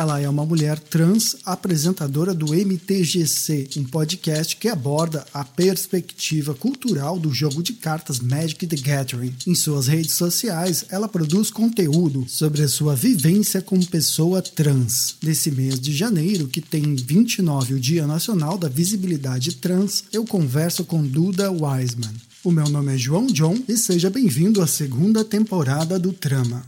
[0.00, 7.18] Ela é uma mulher trans apresentadora do MTGC, um podcast que aborda a perspectiva cultural
[7.18, 9.34] do jogo de cartas Magic the Gathering.
[9.46, 15.16] Em suas redes sociais, ela produz conteúdo sobre a sua vivência como pessoa trans.
[15.22, 20.82] Nesse mês de janeiro, que tem 29 o Dia Nacional da Visibilidade Trans, eu converso
[20.82, 22.14] com Duda Wiseman.
[22.42, 26.64] O meu nome é João John e seja bem-vindo à segunda temporada do Trama.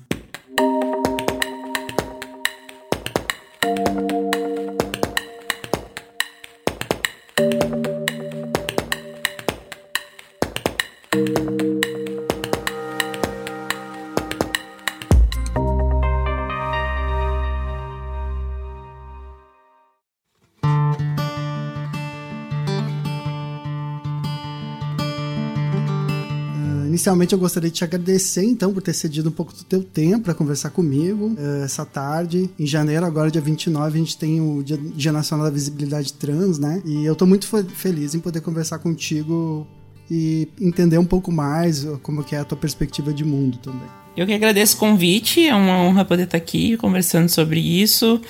[27.02, 30.24] Inicialmente eu gostaria de te agradecer, então, por ter cedido um pouco do teu tempo
[30.24, 32.48] para conversar comigo uh, essa tarde.
[32.58, 36.60] Em janeiro, agora, dia 29, a gente tem o Dia, Dia Nacional da Visibilidade Trans,
[36.60, 36.80] né?
[36.84, 39.66] E eu tô muito feliz em poder conversar contigo
[40.08, 43.88] e entender um pouco mais como que é a tua perspectiva de mundo também.
[44.16, 48.20] Eu que agradeço o convite, é uma honra poder estar aqui conversando sobre isso,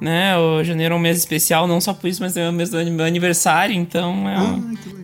[0.00, 0.38] né?
[0.38, 2.78] O janeiro é um mês especial, não só por isso, mas é o mês do
[2.92, 4.54] meu aniversário, então é um...
[4.54, 5.01] Ah, que legal.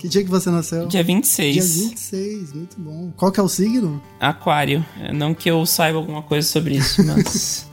[0.00, 0.86] Que dia que você nasceu?
[0.86, 1.54] Dia 26.
[1.54, 3.12] Dia 26, muito bom.
[3.18, 4.02] Qual que é o signo?
[4.18, 4.82] Aquário.
[5.12, 7.66] Não que eu saiba alguma coisa sobre isso, mas.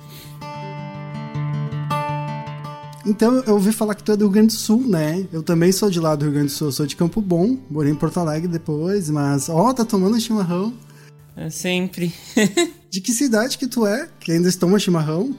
[3.05, 5.25] Então, eu ouvi falar que tu é do Rio Grande do Sul, né?
[5.31, 6.67] Eu também sou de lá do Rio Grande do Sul.
[6.67, 9.47] Eu sou de Campo Bom, morei em Porto Alegre depois, mas...
[9.47, 10.73] Ó, oh, tá tomando chimarrão.
[11.33, 12.13] É sempre.
[12.91, 14.09] de que cidade que tu é?
[14.19, 15.33] Que ainda toma chimarrão?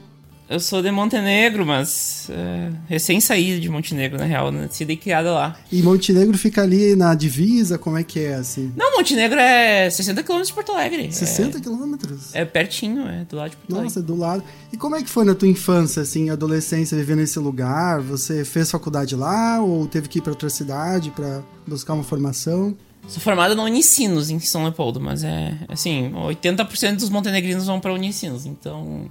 [0.49, 5.31] Eu sou de Montenegro, mas é, recém saído de Montenegro, na real, nascida e criada
[5.31, 5.55] lá.
[5.71, 8.73] E Montenegro fica ali na divisa, como é que é, assim?
[8.75, 11.13] Não, Montenegro é 60 km de Porto Alegre.
[11.13, 12.33] 60 é, quilômetros?
[12.33, 13.83] É pertinho, é do lado de Porto Nossa, Alegre.
[13.83, 14.43] Nossa, é do lado.
[14.73, 18.01] E como é que foi na tua infância, assim, adolescência, viver nesse lugar?
[18.01, 22.75] Você fez faculdade lá ou teve que ir para outra cidade para buscar uma formação?
[23.07, 27.93] Sou formada na Unicinos, em São Leopoldo, mas é, assim, 80% dos montenegrinos vão para
[27.93, 29.07] Unicinos, então...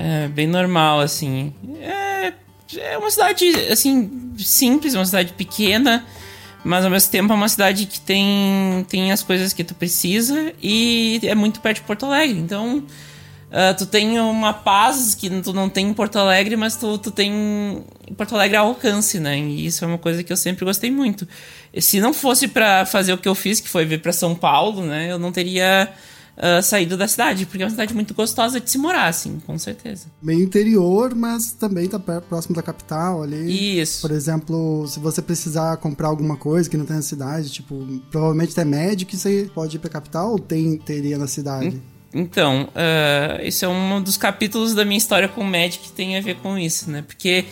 [0.00, 1.52] É bem normal, assim.
[1.80, 2.32] É,
[2.76, 6.06] é uma cidade, assim, simples, uma cidade pequena,
[6.64, 10.52] mas ao mesmo tempo é uma cidade que tem, tem as coisas que tu precisa
[10.62, 12.38] e é muito perto de Porto Alegre.
[12.38, 16.96] Então, uh, tu tem uma paz que tu não tem em Porto Alegre, mas tu,
[16.96, 17.32] tu tem
[18.08, 19.36] em Porto Alegre ao alcance, né?
[19.36, 21.26] E isso é uma coisa que eu sempre gostei muito.
[21.76, 24.82] Se não fosse para fazer o que eu fiz, que foi vir para São Paulo,
[24.82, 25.10] né?
[25.10, 25.92] Eu não teria
[26.38, 29.58] uh, saído da cidade, porque é uma cidade muito gostosa de se morar, assim, com
[29.58, 30.06] certeza.
[30.22, 33.80] Meio interior, mas também tá próximo da capital ali.
[33.80, 34.00] Isso.
[34.00, 38.54] Por exemplo, se você precisar comprar alguma coisa que não tem na cidade, tipo, provavelmente
[38.54, 41.80] tem Magic, você pode ir pra capital ou tem, teria na cidade?
[42.14, 46.16] Então, uh, isso é um dos capítulos da minha história com o Magic que tem
[46.16, 47.02] a ver com isso, né?
[47.06, 47.44] Porque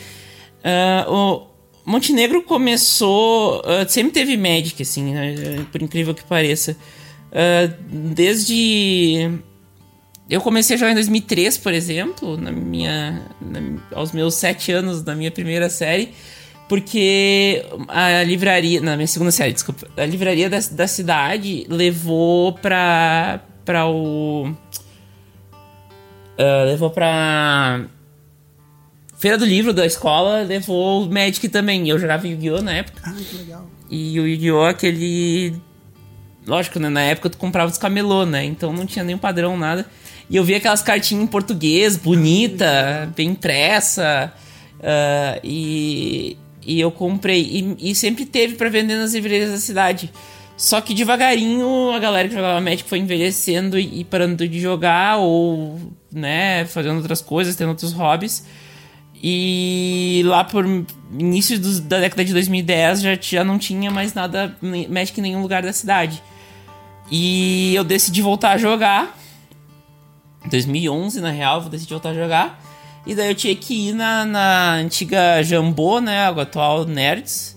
[0.65, 1.47] uh, o
[1.85, 3.61] Montenegro começou.
[3.61, 5.67] Uh, sempre teve Magic, assim, né?
[5.71, 6.77] por incrível que pareça.
[7.37, 7.69] Uh,
[8.15, 9.31] desde.
[10.29, 13.61] Eu comecei a jogar em 2003, por exemplo, na minha, na,
[13.95, 16.15] aos meus sete anos, na minha primeira série,
[16.67, 18.81] porque a livraria.
[18.81, 19.87] Na minha segunda série, desculpa.
[19.99, 23.43] A livraria da, da cidade levou pra.
[23.67, 24.47] pra o.
[26.39, 27.85] Uh, levou pra.
[29.19, 31.87] Feira do Livro da escola, levou o Magic também.
[31.89, 32.63] Eu jogava Yu-Gi-Oh!
[32.63, 33.03] na época.
[33.05, 33.67] Ah, que legal.
[33.91, 34.65] E o Yu-Gi-Oh!
[34.65, 35.55] aquele
[36.47, 36.89] lógico, né?
[36.89, 38.45] Na época tu comprava os camelô, né?
[38.45, 39.87] Então não tinha nenhum padrão, nada.
[40.29, 44.33] E eu vi aquelas cartinhas em português, bonita, bem impressa.
[44.79, 47.43] Uh, e, e eu comprei.
[47.81, 50.11] E, e sempre teve para vender nas livrarias da cidade.
[50.57, 55.79] Só que devagarinho a galera que jogava Magic foi envelhecendo e, parando de jogar, ou,
[56.11, 58.45] né, fazendo outras coisas, tendo outros hobbies.
[59.23, 60.65] E lá por
[61.19, 64.57] início da década de 2010 já, já não tinha mais nada
[64.89, 66.23] Magic em nenhum lugar da cidade.
[67.11, 69.17] E eu decidi voltar a jogar.
[70.49, 72.63] 2011, na real, eu decidi voltar a jogar.
[73.07, 76.27] E daí eu tinha que ir na, na antiga Jambô, né?
[76.27, 77.57] A atual Nerds.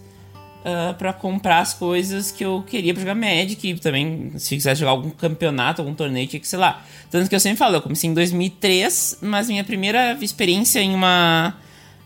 [0.60, 3.68] Uh, para comprar as coisas que eu queria pra jogar Magic.
[3.68, 6.84] E também, se quisesse jogar algum campeonato, algum torneio, tinha que, sei lá.
[7.10, 11.56] Tanto que eu sempre falo, eu comecei em 2003, mas minha primeira experiência em uma.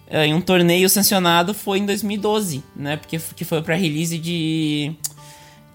[0.10, 2.96] Uh, em um torneio sancionado foi em 2012, né?
[2.96, 4.96] Porque que foi pra release de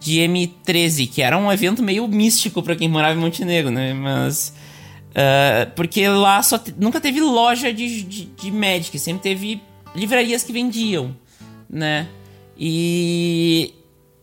[0.01, 3.93] de M13, que era um evento meio místico para quem morava em Montenegro, né?
[3.93, 4.55] Mas.
[5.11, 9.61] Uh, porque lá só te, nunca teve loja de, de, de Magic, sempre teve
[9.95, 11.17] livrarias que vendiam,
[11.69, 12.07] né?
[12.57, 13.75] E.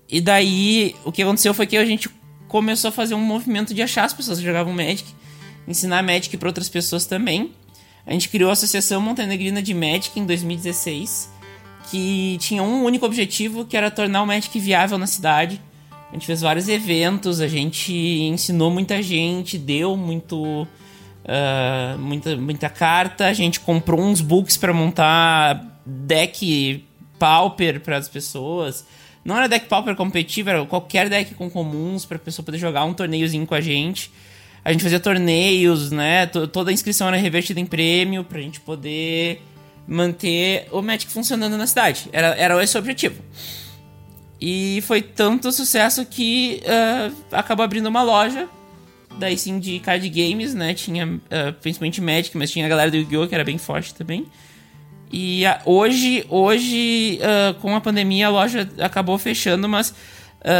[0.07, 2.09] E daí o que aconteceu foi que a gente
[2.47, 5.03] começou a fazer um movimento de achar as pessoas que jogavam Magic,
[5.67, 7.51] ensinar Magic para outras pessoas também.
[8.05, 11.31] A gente criou a Associação Montenegrina de Magic em 2016,
[11.89, 15.61] que tinha um único objetivo, que era tornar o Magic viável na cidade.
[16.09, 20.67] A gente fez vários eventos, a gente ensinou muita gente, deu muito
[21.25, 26.85] uh, muita, muita carta, a gente comprou uns books para montar deck
[27.19, 28.85] pauper para as pessoas.
[29.23, 32.85] Não era deck pauper competitivo, era qualquer deck com comuns para a pessoa poder jogar
[32.85, 34.11] um torneiozinho com a gente.
[34.63, 36.25] A gente fazia torneios, né?
[36.25, 39.41] Toda a inscrição era revertida em prêmio pra gente poder
[39.87, 42.09] manter o Magic funcionando na cidade.
[42.11, 43.21] Era, era esse o objetivo.
[44.39, 48.49] E foi tanto sucesso que uh, acabou abrindo uma loja
[49.17, 50.73] daí sim de card games, né?
[50.73, 53.27] Tinha uh, principalmente Magic, mas tinha a galera do Yu-Gi-Oh!
[53.27, 54.25] que era bem forte também.
[55.11, 59.93] E uh, hoje, hoje uh, com a pandemia, a loja acabou fechando, mas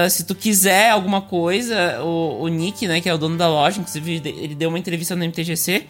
[0.10, 3.80] se tu quiser alguma coisa, o, o, Nick, né, que é o dono da loja,
[3.80, 5.86] inclusive ele deu uma entrevista no MTGC,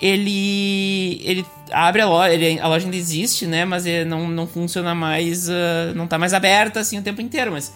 [0.00, 4.94] ele ele abre a loja, ele, a loja ainda existe, né, mas não, não funciona
[4.94, 5.48] mais,
[5.94, 7.72] não tá mais aberta assim o tempo inteiro, mas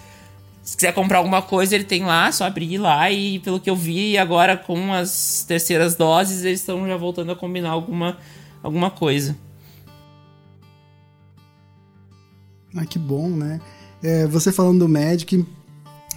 [0.65, 3.11] se quiser comprar alguma coisa, ele tem lá, só abrir lá.
[3.11, 7.37] E pelo que eu vi, agora com as terceiras doses, eles estão já voltando a
[7.37, 8.17] combinar alguma,
[8.63, 9.37] alguma coisa.
[12.75, 13.61] Ah, que bom, né?
[14.03, 15.47] É, você falando do Magic,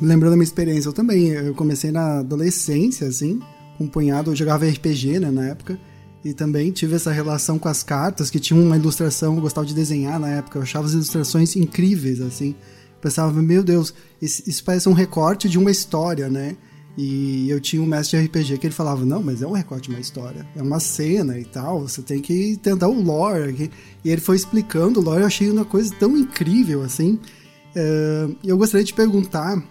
[0.02, 3.42] lembrando a minha experiência, eu também, eu comecei na adolescência, assim,
[3.78, 5.78] com um punhado, eu jogava RPG, né, na época,
[6.24, 9.74] e também tive essa relação com as cartas, que tinha uma ilustração, eu gostava de
[9.74, 12.56] desenhar na época, eu achava as ilustrações incríveis, assim,
[13.02, 16.58] pensava, meu Deus, isso, parece um recorte de uma história, né?
[16.98, 19.88] E eu tinha um mestre de RPG que ele falava, não, mas é um recorte
[19.88, 23.70] de uma história, é uma cena e tal, você tem que entender o lore.
[24.04, 27.20] E ele foi explicando o lore, eu achei uma coisa tão incrível, assim.
[27.76, 29.64] Uh, eu gostaria de perguntar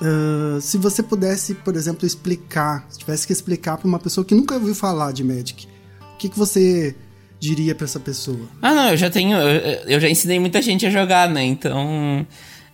[0.00, 4.34] uh, se você pudesse, por exemplo, explicar, se tivesse que explicar para uma pessoa que
[4.34, 5.66] nunca ouviu falar de Magic,
[6.14, 6.94] o que, que você
[7.38, 8.48] diria para essa pessoa?
[8.62, 9.36] Ah, não, eu já tenho.
[9.36, 11.44] Eu, eu, já ensinei muita gente a jogar, né?
[11.44, 12.26] Então.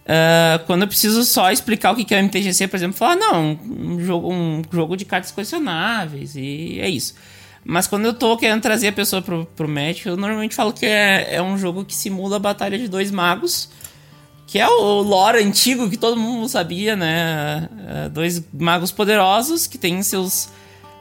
[0.03, 3.57] Uh, quando eu preciso só explicar o que é o MTGC, por exemplo, falar, não,
[3.65, 7.15] um jogo, um jogo de cartas colecionáveis, e é isso.
[7.65, 10.85] Mas quando eu tô querendo trazer a pessoa pro, pro match, eu normalmente falo que
[10.85, 13.69] é, é um jogo que simula a batalha de dois magos,
[14.47, 17.69] que é o lore antigo que todo mundo sabia, né?
[17.73, 20.51] Uh, dois magos poderosos que têm seus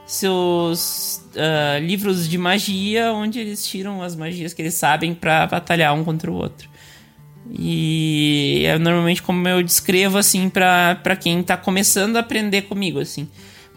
[0.06, 5.94] seus uh, livros de magia, onde eles tiram as magias que eles sabem para batalhar
[5.94, 6.68] um contra o outro.
[7.50, 13.28] E é normalmente como eu descrevo assim para quem tá começando a aprender comigo assim.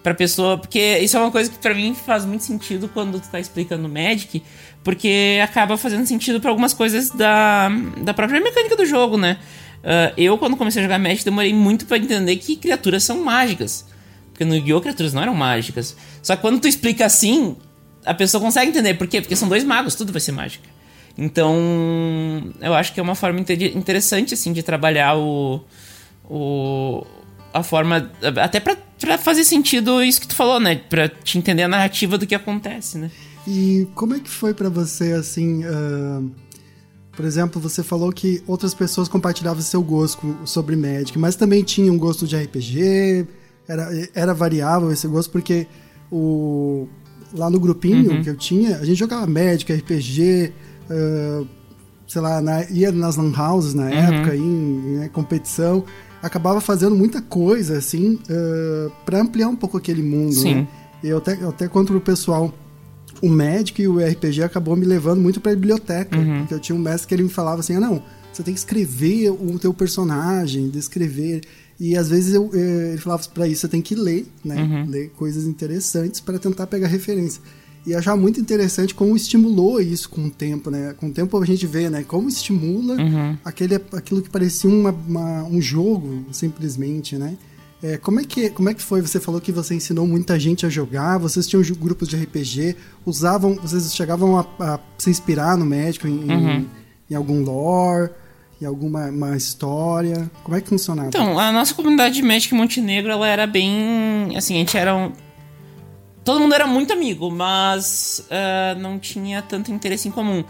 [0.05, 3.27] Pra pessoa, porque isso é uma coisa que para mim faz muito sentido quando tu
[3.27, 4.43] tá explicando Magic,
[4.83, 7.69] porque acaba fazendo sentido para algumas coisas da,
[8.03, 9.39] da própria mecânica do jogo, né?
[9.79, 13.83] Uh, eu, quando comecei a jogar Magic, demorei muito para entender que criaturas são mágicas.
[14.31, 14.79] Porque no Yu-Gi-Oh!
[14.79, 15.97] criaturas não eram mágicas.
[16.21, 17.55] Só que quando tu explica assim,
[18.05, 18.93] a pessoa consegue entender.
[18.93, 19.21] Por quê?
[19.21, 20.69] Porque são dois magos, tudo vai ser mágica.
[21.17, 25.63] Então, eu acho que é uma forma interessante, assim, de trabalhar o...
[26.29, 27.07] o
[27.59, 28.11] a forma...
[28.41, 30.75] Até pra, pra fazer sentido isso que tu falou, né?
[30.75, 33.09] Pra te entender a narrativa do que acontece, né?
[33.47, 35.63] E como é que foi para você, assim...
[35.65, 36.31] Uh...
[37.15, 41.89] Por exemplo, você falou que outras pessoas compartilhavam seu gosto sobre Magic, mas também tinha
[41.89, 43.25] um gosto de RPG,
[43.67, 45.65] era, era variável esse gosto, porque
[46.11, 46.87] o,
[47.33, 48.21] lá no grupinho uhum.
[48.21, 50.51] que eu tinha, a gente jogava Magic, RPG,
[50.89, 51.47] uh,
[52.07, 53.89] sei lá, na, ia nas lan houses na uhum.
[53.89, 55.85] época, em, em né, competição,
[56.25, 60.55] acabava fazendo muita coisa, assim, uh, para ampliar um pouco aquele mundo, Sim.
[60.55, 60.67] Né?
[61.03, 62.53] Eu até, eu até conto pro pessoal,
[63.21, 66.39] o Magic e o RPG acabou me levando muito pra biblioteca, uhum.
[66.39, 68.01] porque eu tinha um mestre que ele me falava assim, ah, não,
[68.33, 71.41] você tem que escrever o teu personagem, descrever...
[71.77, 74.55] E às vezes eu, eh, ele falava para isso, você tem que ler, né?
[74.55, 74.89] Uhum.
[74.89, 77.41] Ler coisas interessantes para tentar pegar referência.
[77.85, 80.95] E achava muito interessante como estimulou isso com o tempo, né?
[80.97, 82.03] Com o tempo a gente vê, né?
[82.03, 83.37] Como estimula uhum.
[83.45, 87.37] aquele, aquilo que parecia uma, uma, um jogo, simplesmente, né?
[87.83, 89.01] É, como, é que, como é que foi?
[89.01, 92.75] Você falou que você ensinou muita gente a jogar, vocês tinham grupos de RPG,
[93.05, 96.49] usavam, vocês chegavam a, a se inspirar no médico em, uhum.
[96.49, 96.69] em,
[97.11, 98.09] em algum lore
[98.61, 100.29] em alguma uma história?
[100.43, 101.09] Como é que funcionava?
[101.09, 104.35] Então, a nossa comunidade de Magic Montenegro, ela era bem.
[104.35, 104.95] Assim, a gente era.
[104.95, 105.11] Um...
[106.25, 110.43] Todo mundo era muito amigo, mas uh, não tinha tanto interesse em comum.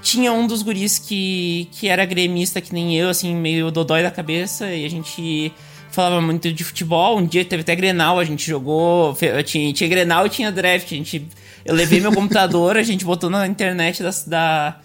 [0.00, 4.10] Tinha um dos guris que, que era gremista, que nem eu, assim, meio dodói da
[4.10, 5.52] cabeça, e a gente
[5.90, 7.18] falava muito de futebol.
[7.18, 9.14] Um dia teve até Grenal, a gente jogou.
[9.44, 10.86] Tinha, tinha Grenal e tinha draft.
[10.86, 11.26] A gente,
[11.64, 14.80] eu levei meu computador, a gente botou na internet da, da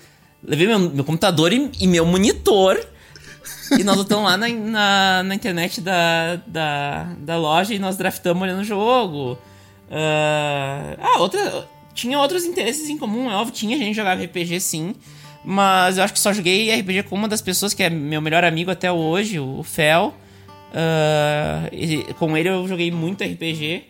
[0.46, 2.78] Levei meu, meu computador e, e, meu monitor.
[3.78, 8.44] e nós estamos lá na, na, na, internet da, da, da loja e nós draftamos
[8.44, 9.38] olhando o jogo.
[9.94, 11.68] Uh, ah, outra.
[11.94, 14.96] tinha outros interesses em comum, é óbvio, tinha gente jogava RPG sim.
[15.46, 18.44] Mas eu acho que só joguei RPG com uma das pessoas que é meu melhor
[18.44, 20.14] amigo até hoje, o Fel.
[20.74, 23.84] Uh, com ele eu joguei muito RPG.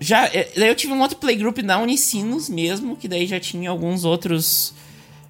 [0.00, 3.68] Já, é, daí eu tive um outro playgroup na Unicinos mesmo, que daí já tinha
[3.68, 4.74] alguns outros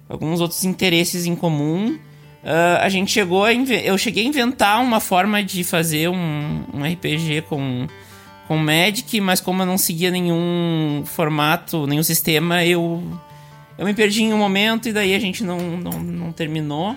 [0.07, 1.97] alguns outros interesses em comum.
[2.43, 6.83] Uh, a gente chegou a eu cheguei a inventar uma forma de fazer um, um
[6.83, 7.87] RPG com
[8.47, 13.03] com Magic, mas como eu não seguia nenhum formato, nenhum sistema, eu
[13.77, 16.95] eu me perdi em um momento e daí a gente não, não, não terminou.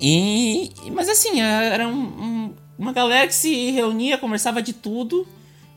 [0.00, 5.26] E mas assim, era um, um, uma galera que se reunia, conversava de tudo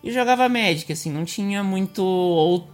[0.04, 2.68] e jogava Magic, assim, não tinha muito ou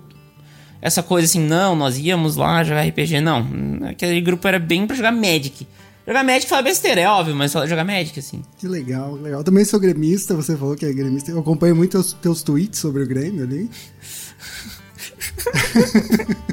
[0.82, 3.46] essa coisa assim, não, nós íamos lá jogar RPG, não.
[3.90, 5.68] Aquele grupo era bem para jogar Magic.
[6.08, 8.42] Jogar Magic fala besteira, é óbvio, mas jogar Magic, assim.
[8.58, 9.44] Que legal, legal.
[9.44, 11.32] Também sou gremista, você falou que é gremista.
[11.32, 13.70] Eu acompanho muito os teus tweets sobre o Grêmio ali.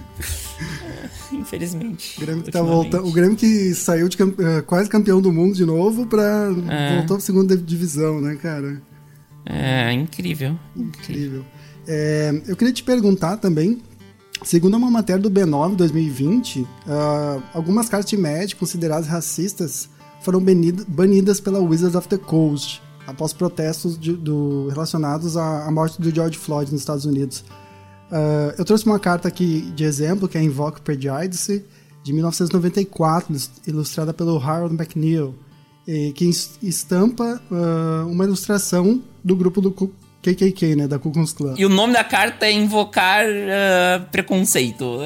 [1.33, 2.19] Infelizmente.
[2.19, 5.55] O Grêmio, que tá voltando, o Grêmio que saiu de uh, quase campeão do mundo
[5.55, 6.53] de novo pra.
[6.69, 6.97] É.
[6.97, 8.83] voltou pra segunda divisão, né, cara?
[9.47, 10.59] É, incrível.
[10.75, 11.45] Incrível.
[11.87, 13.81] É, eu queria te perguntar também.
[14.45, 16.69] Segundo uma matéria do B9 2020, uh,
[17.55, 19.89] algumas cartas de Magic consideradas racistas
[20.21, 20.39] foram
[20.87, 26.15] banidas pela Wizards of the Coast após protestos de, do, relacionados à, à, morte do
[26.15, 27.43] George Floyd nos Estados Unidos.
[28.11, 31.65] Uh, eu trouxe uma carta aqui de exemplo, que é Invoke Prejudice,
[32.03, 33.35] de 1994,
[33.67, 35.35] ilustrada pelo Harold McNeil,
[36.15, 36.31] que
[36.63, 39.71] estampa uh, uma ilustração do grupo do
[40.25, 41.55] KKK, né, da Ku Klux Klan.
[41.59, 45.01] E o nome da carta é Invocar uh, Preconceito.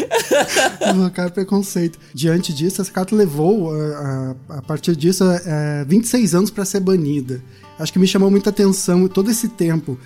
[0.94, 1.98] Invocar Preconceito.
[2.14, 5.24] Diante disso, essa carta levou, a, a partir disso,
[5.86, 7.42] 26 anos para ser banida.
[7.78, 9.98] Acho que me chamou muita atenção todo esse tempo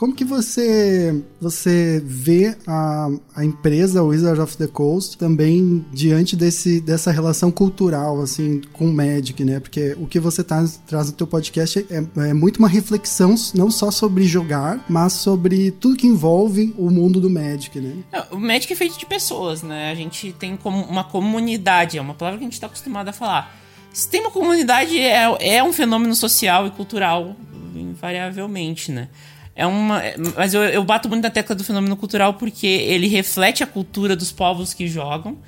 [0.00, 6.80] como que você você vê a, a empresa Wizard of the Coast também diante desse,
[6.80, 9.60] dessa relação cultural assim com o Magic, né?
[9.60, 13.70] Porque o que você tá, traz no teu podcast é, é muito uma reflexão não
[13.70, 17.98] só sobre jogar, mas sobre tudo que envolve o mundo do Magic, né?
[18.10, 19.90] É, o Magic é feito de pessoas, né?
[19.90, 23.12] A gente tem como uma comunidade, é uma palavra que a gente está acostumado a
[23.12, 23.54] falar.
[23.92, 27.36] Se tem uma comunidade, é, é um fenômeno social e cultural,
[27.74, 29.10] invariavelmente, né?
[29.54, 30.02] É uma.
[30.36, 34.16] Mas eu, eu bato muito na tecla do fenômeno cultural porque ele reflete a cultura
[34.16, 35.38] dos povos que jogam.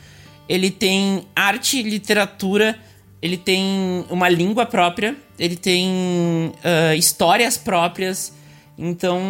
[0.49, 2.79] Ele tem arte, literatura,
[3.23, 8.35] ele tem uma língua própria, ele tem uh, histórias próprias.
[8.77, 9.21] Então,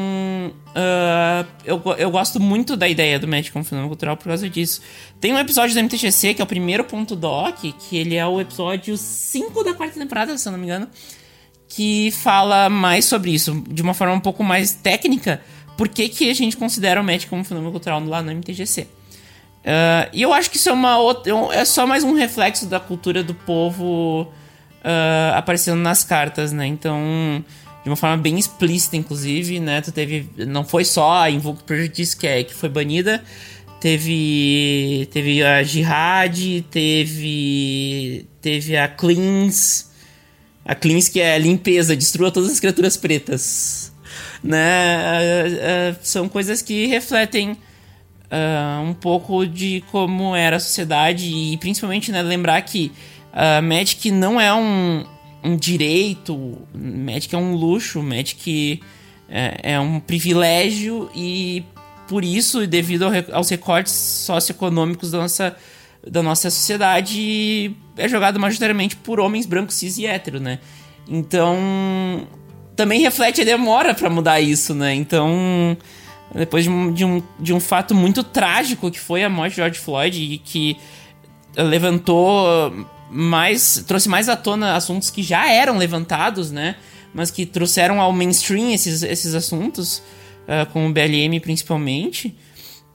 [0.69, 4.81] uh, eu, eu gosto muito da ideia do Magic como fenômeno cultural por causa disso.
[5.21, 8.41] Tem um episódio do MTGC, que é o primeiro ponto doc, que ele é o
[8.41, 10.88] episódio 5 da quarta temporada, se eu não me engano,
[11.75, 15.41] que fala mais sobre isso, de uma forma um pouco mais técnica,
[15.76, 18.83] por que, que a gente considera o Magic como fenômeno cultural lá no MTGC.
[18.83, 18.88] Uh,
[19.64, 22.79] ah, e eu acho que isso é, uma outra, é só mais um reflexo da
[22.79, 24.23] cultura do povo
[24.85, 26.67] uh, aparecendo nas cartas, né?
[26.67, 27.43] Então,
[27.83, 29.81] de uma forma bem explícita, inclusive, né?
[29.81, 33.25] Tu teve, não foi só a Invoke Prejudice que, é, que foi banida,
[33.81, 39.91] teve, teve a Jihad, teve, teve a Cleans,
[40.64, 43.92] a que é limpeza, destrua todas as criaturas pretas.
[44.42, 45.97] Né?
[46.02, 47.57] São coisas que refletem
[48.33, 52.90] uh, um pouco de como era a sociedade e principalmente né, lembrar que
[53.33, 55.04] uh, Magic não é um,
[55.45, 58.81] um direito, Magic é um luxo, Magic
[59.28, 61.64] é, é um privilégio e
[62.09, 65.57] por isso, devido ao, aos recortes socioeconômicos da nossa
[66.06, 70.59] da nossa sociedade é jogado majoritariamente por homens brancos, cis e hétero, né?
[71.09, 72.26] Então,
[72.75, 74.94] também reflete a demora para mudar isso, né?
[74.94, 75.76] Então,
[76.35, 79.56] depois de um, de, um, de um fato muito trágico que foi a morte de
[79.56, 80.76] George Floyd e que
[81.56, 82.73] levantou
[83.11, 86.76] mais, trouxe mais à tona assuntos que já eram levantados, né?
[87.14, 90.02] Mas que trouxeram ao mainstream esses, esses assuntos,
[90.49, 92.28] uh, com o BLM principalmente.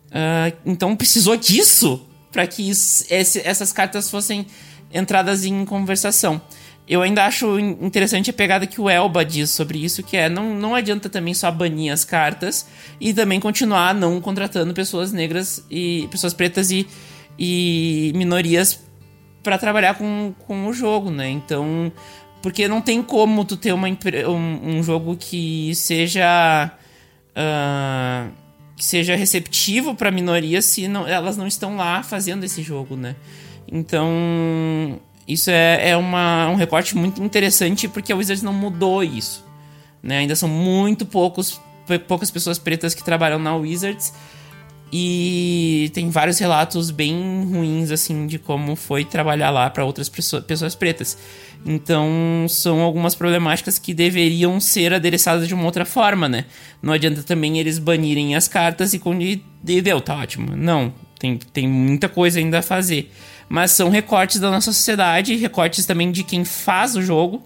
[0.07, 4.45] Uh, então precisou disso para que isso, esse, essas cartas fossem
[4.93, 6.41] entradas em conversação.
[6.87, 10.55] Eu ainda acho interessante a pegada que o Elba diz sobre isso, que é não,
[10.55, 12.65] não adianta também só banir as cartas
[12.99, 16.87] e também continuar não contratando pessoas negras e pessoas pretas e,
[17.37, 18.79] e minorias
[19.43, 21.29] para trabalhar com, com o jogo, né?
[21.29, 21.91] Então,
[22.41, 26.71] porque não tem como tu ter uma, um, um jogo que seja
[27.35, 28.31] uh,
[28.77, 33.15] que seja receptivo para minorias se não, elas não estão lá fazendo esse jogo, né?
[33.69, 39.43] Então, isso é, é uma, um recorte muito interessante porque a Wizards não mudou isso.
[40.01, 40.19] Né?
[40.19, 41.59] Ainda são muito poucos
[42.05, 44.13] poucas pessoas pretas que trabalham na Wizards.
[44.91, 50.75] E tem vários relatos bem ruins, assim, de como foi trabalhar lá para outras pessoas
[50.75, 51.17] pretas.
[51.65, 56.45] Então, são algumas problemáticas que deveriam ser adereçadas de uma outra forma, né?
[56.81, 59.23] Não adianta também eles banirem as cartas e quando
[59.61, 60.55] deu, tá ótimo.
[60.55, 63.11] Não, tem, tem muita coisa ainda a fazer.
[63.49, 67.43] Mas são recortes da nossa sociedade, recortes também de quem faz o jogo,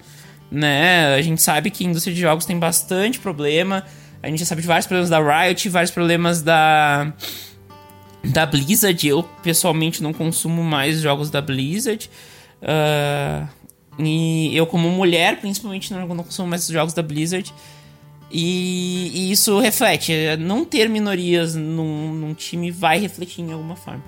[0.52, 1.16] né?
[1.16, 3.84] A gente sabe que a indústria de jogos tem bastante problema
[4.22, 7.14] a gente já sabe de vários problemas da Riot, vários problemas da
[8.24, 9.08] da Blizzard.
[9.08, 12.10] Eu pessoalmente não consumo mais jogos da Blizzard.
[12.62, 13.48] Uh,
[13.98, 17.54] e eu, como mulher, principalmente, não, consumo mais jogos da Blizzard.
[18.32, 20.14] E, e, isso reflete.
[20.40, 24.04] Não ter minorias num, num time vai refletir em alguma forma.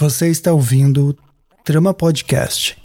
[0.00, 1.18] Você está ouvindo
[1.64, 2.80] Trama Podcast.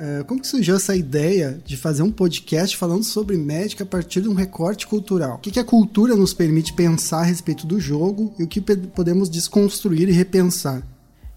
[0.00, 4.22] É, como que surgiu essa ideia de fazer um podcast falando sobre médica a partir
[4.22, 5.36] de um recorte cultural?
[5.36, 8.60] O que, que a cultura nos permite pensar a respeito do jogo e o que
[8.60, 10.82] podemos desconstruir e repensar?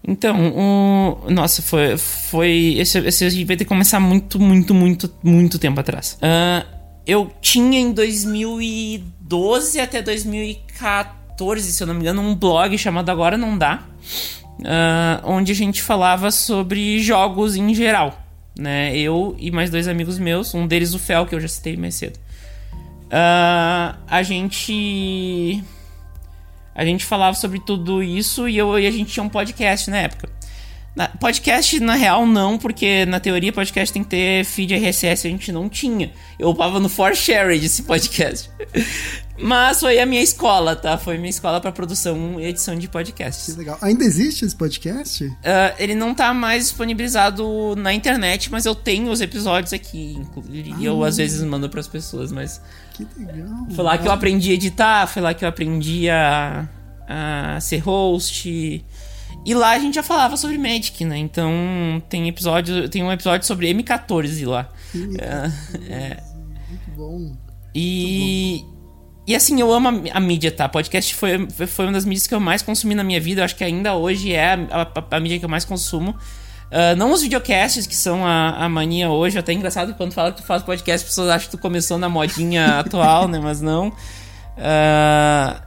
[0.06, 1.30] Então, o...
[1.30, 1.96] nossa, foi.
[1.96, 6.18] foi esse, esse vai ter que começar muito, muito, muito, muito tempo atrás.
[6.20, 6.66] Uh,
[7.06, 13.38] eu tinha em 2012 até 2014, se eu não me engano, um blog chamado Agora
[13.38, 13.82] Não Dá,
[14.60, 18.20] uh, onde a gente falava sobre jogos em geral.
[18.58, 18.96] Né?
[18.96, 21.94] Eu e mais dois amigos meus, um deles o Fel, que eu já citei mais
[21.94, 22.18] cedo.
[23.06, 25.62] Uh, a gente
[26.74, 29.98] a gente falava sobre tudo isso e, eu, e a gente tinha um podcast na
[29.98, 30.28] época.
[30.96, 35.30] Na, podcast, na real, não, porque na teoria podcast tem que ter feed RSS, a
[35.30, 36.12] gente não tinha.
[36.38, 38.48] Eu upava no ForShared esse podcast.
[39.36, 40.96] Mas foi a minha escola, tá?
[40.96, 43.52] Foi minha escola para produção e edição de podcasts.
[43.52, 43.76] Que legal.
[43.82, 45.24] Ainda existe esse podcast?
[45.24, 45.34] Uh,
[45.76, 50.16] ele não tá mais disponibilizado na internet, mas eu tenho os episódios aqui.
[50.52, 52.60] E ah, eu às vezes mando para as pessoas, mas.
[52.94, 53.66] Que legal.
[53.74, 56.68] Foi lá que eu aprendi a editar, foi lá que eu aprendi a,
[57.08, 58.84] a ser host.
[59.44, 61.18] E lá a gente já falava sobre Magic, né?
[61.18, 61.52] Então
[62.08, 64.70] tem episódio, tem um episódio sobre M14 lá.
[65.18, 66.22] É, é.
[66.68, 67.36] Muito bom.
[67.74, 68.74] E, Muito bom.
[69.26, 70.68] E assim, eu amo a, a, mídia, tá?
[70.68, 73.40] Podcast foi, foi uma das mídias que eu mais consumi na minha vida.
[73.40, 76.14] Eu acho que ainda hoje é a, a, a mídia que eu mais consumo.
[76.70, 79.38] Uh, não os videocasts, que são a, a mania hoje.
[79.38, 81.98] Até engraçado que quando fala que tu faz podcast, as pessoas acham que tu começou
[81.98, 83.38] na modinha atual, né?
[83.38, 83.88] Mas não.
[83.88, 85.62] Uh,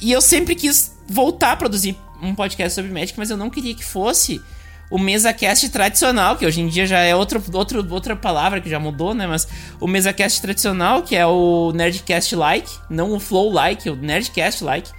[0.00, 3.74] e eu sempre quis voltar a produzir um podcast sobre Magic, mas eu não queria
[3.74, 4.40] que fosse
[4.90, 8.78] o MesaCast tradicional, que hoje em dia já é outro, outro, outra palavra que já
[8.78, 9.26] mudou, né?
[9.26, 9.46] Mas
[9.80, 14.90] o MesaCast tradicional, que é o Nerdcast-like, não o Flow-like, o Nerdcast-like,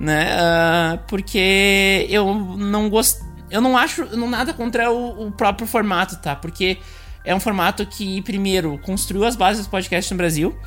[0.00, 0.36] né?
[0.36, 3.33] Uh, porque eu não gosto.
[3.54, 6.34] Eu não acho não nada contra o, o, próprio formato, tá?
[6.34, 6.78] Porque
[7.24, 10.58] é um formato que, primeiro, construiu as bases do podcast no Brasil.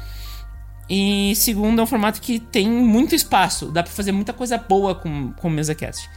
[0.89, 3.65] E segundo, é um formato que tem muito espaço.
[3.65, 6.09] Dá pra fazer muita coisa boa com, com o MesaCast.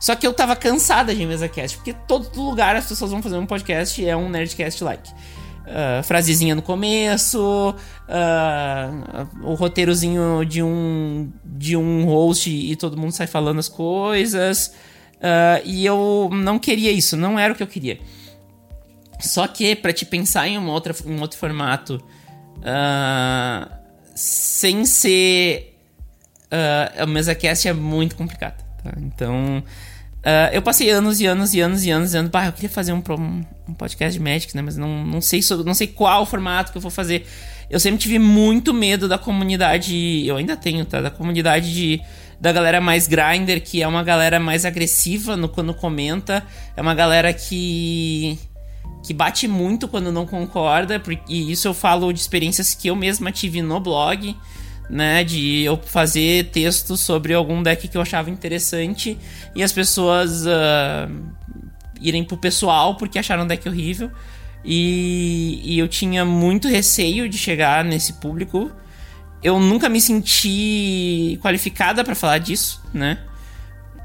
[0.00, 3.36] Só que eu tava cansada de mesa cast, porque todo lugar as pessoas vão fazer
[3.36, 5.12] um podcast e é um Nerdcast like.
[5.12, 7.74] Uh, frasezinha no começo,
[8.08, 14.72] uh, o roteirozinho de um, de um host e todo mundo sai falando as coisas.
[15.16, 17.98] Uh, e eu não queria isso, não era o que eu queria.
[19.20, 22.02] Só que para te pensar em uma outra, um outro formato
[24.14, 25.78] sem ser
[26.46, 28.62] uh, a mesa cast é muito complicado.
[28.82, 28.92] Tá?
[28.98, 29.62] Então
[30.26, 32.92] Uh, eu passei anos e anos e anos e anos dizendo, bah, eu queria fazer
[32.92, 33.00] um,
[33.68, 34.60] um podcast de Magic, né?
[34.60, 37.24] Mas não, não, sei sobre, não sei qual formato que eu vou fazer.
[37.70, 40.26] Eu sempre tive muito medo da comunidade.
[40.26, 41.00] Eu ainda tenho, tá?
[41.00, 42.02] Da comunidade de,
[42.40, 46.44] da galera mais grinder, que é uma galera mais agressiva no, quando comenta.
[46.76, 48.38] É uma galera que.
[49.04, 51.02] que bate muito quando não concorda.
[51.28, 54.36] E isso eu falo de experiências que eu mesma tive no blog
[54.88, 59.18] né, de eu fazer textos sobre algum deck que eu achava interessante
[59.54, 61.12] e as pessoas uh,
[62.00, 64.10] irem pro pessoal porque acharam o deck horrível.
[64.64, 68.70] E, e eu tinha muito receio de chegar nesse público.
[69.46, 73.16] Eu nunca me senti qualificada para falar disso, né?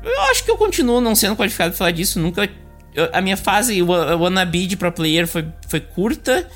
[0.03, 2.19] Eu acho que eu continuo não sendo qualificado pra falar disso.
[2.19, 2.47] Nunca.
[2.93, 6.47] Eu, a minha fase, wannabe de pro player foi, foi curta.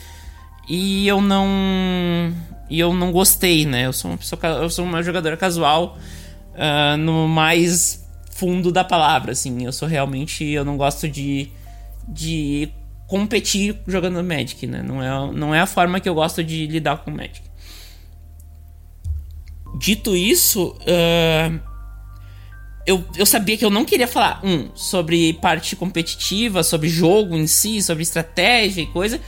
[0.69, 2.31] E eu não
[2.69, 3.87] e eu não gostei, né?
[3.87, 5.97] Eu sou uma pessoa, eu sou uma jogadora casual
[6.53, 9.65] uh, no mais fundo da palavra, assim.
[9.65, 11.49] Eu sou realmente, eu não gosto de
[12.07, 12.69] de
[13.07, 14.83] competir jogando Magic, né?
[14.83, 17.54] Não é, não é a forma que eu gosto de lidar com Magic.
[19.77, 21.59] Dito isso, uh,
[22.85, 27.47] eu, eu sabia que eu não queria falar, um, sobre parte competitiva, sobre jogo em
[27.47, 29.19] si, sobre estratégia e coisa,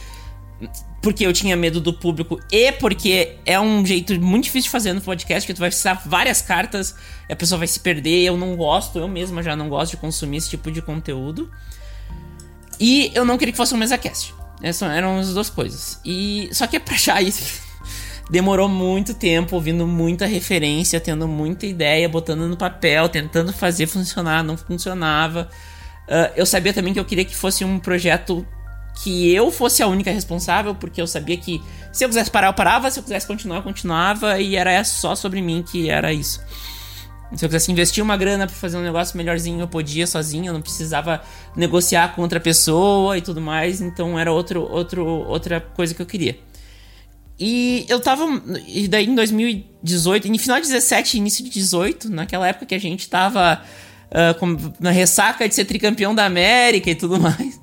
[1.01, 4.93] porque eu tinha medo do público e porque é um jeito muito difícil de fazer
[4.93, 6.95] no podcast, que tu vai precisar várias cartas,
[7.29, 10.37] a pessoa vai se perder, eu não gosto, eu mesma já não gosto de consumir
[10.37, 11.51] esse tipo de conteúdo.
[12.79, 14.35] E eu não queria que fosse um mesa cast.
[14.61, 15.99] Essas eram as duas coisas.
[16.05, 17.66] E só que pra achar isso
[18.29, 24.43] demorou muito tempo, ouvindo muita referência, tendo muita ideia, botando no papel, tentando fazer funcionar,
[24.43, 25.49] não funcionava.
[26.07, 28.45] Uh, eu sabia também que eu queria que fosse um projeto
[29.03, 31.61] que eu fosse a única responsável, porque eu sabia que
[31.91, 35.15] se eu quisesse parar, eu parava, se eu quisesse continuar, eu continuava, e era só
[35.15, 36.41] sobre mim que era isso.
[37.35, 40.53] Se eu quisesse investir uma grana para fazer um negócio melhorzinho, eu podia sozinho, eu
[40.53, 41.21] não precisava
[41.55, 46.05] negociar com outra pessoa e tudo mais, então era outro, outro, outra coisa que eu
[46.05, 46.39] queria.
[47.39, 48.25] E eu tava.
[48.65, 52.79] E daí em 2018, no final de 17 início de 18, naquela época que a
[52.79, 53.61] gente tava
[54.07, 57.61] uh, com, na ressaca de ser tricampeão da América e tudo mais.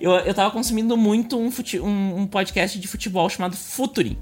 [0.00, 4.18] Eu, eu tava consumindo muito um, fute, um, um podcast de futebol chamado Futuri.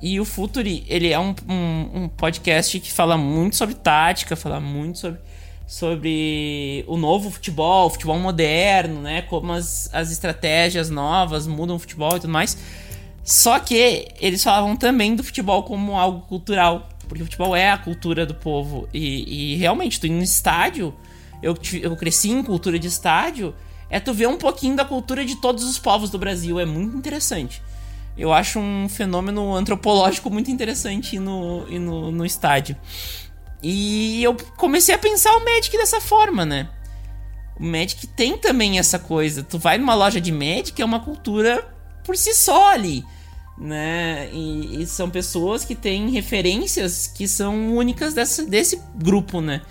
[0.00, 4.60] E o Futuri, ele é um, um, um, podcast que fala muito sobre tática, fala
[4.60, 5.20] muito sobre,
[5.66, 9.22] sobre o novo futebol, o futebol moderno, né?
[9.22, 12.56] Como as, as estratégias novas mudam o futebol e tudo mais.
[13.28, 16.88] Só que eles falavam também do futebol como algo cultural.
[17.06, 18.88] Porque o futebol é a cultura do povo.
[18.92, 20.94] E, e realmente, tu indo no estádio,
[21.42, 23.54] eu, eu cresci em cultura de estádio,
[23.90, 26.58] é tu ver um pouquinho da cultura de todos os povos do Brasil.
[26.58, 27.62] É muito interessante.
[28.16, 32.76] Eu acho um fenômeno antropológico muito interessante no, no, no estádio.
[33.62, 36.70] E eu comecei a pensar o Magic dessa forma, né?
[37.60, 39.42] O Magic tem também essa coisa.
[39.42, 41.62] Tu vai numa loja de Magic, é uma cultura
[42.02, 43.04] por si só ali
[43.60, 44.28] né?
[44.32, 49.62] E, e, são pessoas que têm referências que são únicas dessa, desse grupo, né?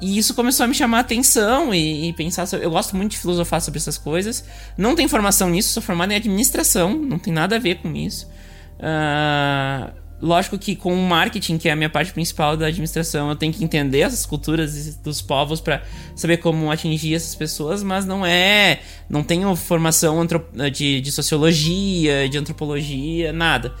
[0.00, 3.12] E isso começou a me chamar a atenção e, e pensar sobre, Eu gosto muito
[3.12, 4.44] de filosofar sobre essas coisas.
[4.76, 8.28] Não tenho formação nisso, sou formado em administração, não tem nada a ver com isso.
[8.78, 13.36] Uh, lógico que com o marketing, que é a minha parte principal da administração, eu
[13.36, 15.82] tenho que entender essas culturas dos povos para
[16.14, 18.80] saber como atingir essas pessoas, mas não é.
[19.10, 20.24] Não tenho formação
[20.72, 23.74] de, de sociologia, de antropologia, nada.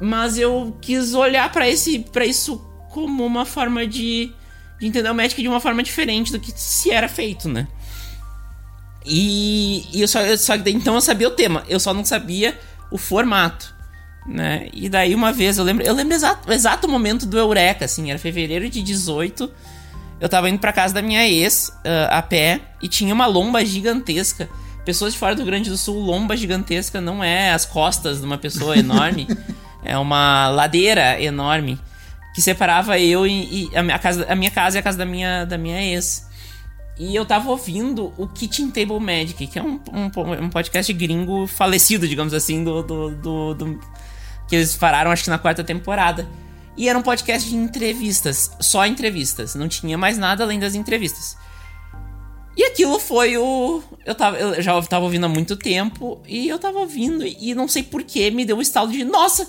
[0.00, 4.32] Mas eu quis olhar para esse para isso como uma forma de,
[4.78, 7.66] de entender o médico de uma forma diferente do que se era feito, né?
[9.04, 12.58] E, e eu só, eu só então eu sabia o tema, eu só não sabia
[12.90, 13.75] o formato
[14.26, 14.68] né?
[14.72, 18.18] E daí uma vez, eu lembro, eu lembro exato, exato momento do Eureka, assim, era
[18.18, 19.50] fevereiro de 18.
[20.20, 23.64] Eu tava indo pra casa da minha ex, uh, a pé, e tinha uma lomba
[23.64, 24.48] gigantesca.
[24.84, 28.26] Pessoas de fora do Rio Grande do Sul, lomba gigantesca não é as costas de
[28.26, 29.26] uma pessoa enorme,
[29.84, 31.78] é uma ladeira enorme
[32.34, 35.44] que separava eu e, e a, casa, a minha casa e a casa da minha,
[35.44, 36.26] da minha ex.
[36.98, 41.46] E eu tava ouvindo o Kitchen Table Magic, que é um, um, um podcast gringo
[41.46, 43.80] falecido, digamos assim, do, do, do, do
[44.48, 46.28] que eles pararam acho que na quarta temporada.
[46.76, 51.36] E era um podcast de entrevistas, só entrevistas, não tinha mais nada além das entrevistas.
[52.56, 53.82] E aquilo foi o.
[54.04, 57.68] Eu, tava, eu já tava ouvindo há muito tempo e eu tava ouvindo e não
[57.68, 59.46] sei porquê me deu um estalo de: nossa,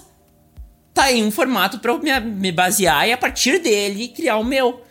[0.93, 4.43] tá aí um formato pra eu me, me basear e a partir dele criar o
[4.43, 4.81] meu.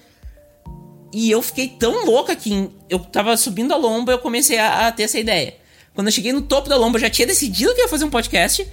[1.13, 4.93] E eu fiquei tão louca que eu tava subindo a lomba eu comecei a, a,
[4.93, 5.55] ter essa ideia.
[5.95, 8.11] Quando eu cheguei no topo da lomba, eu já tinha decidido que ia fazer um
[8.11, 8.67] podcast.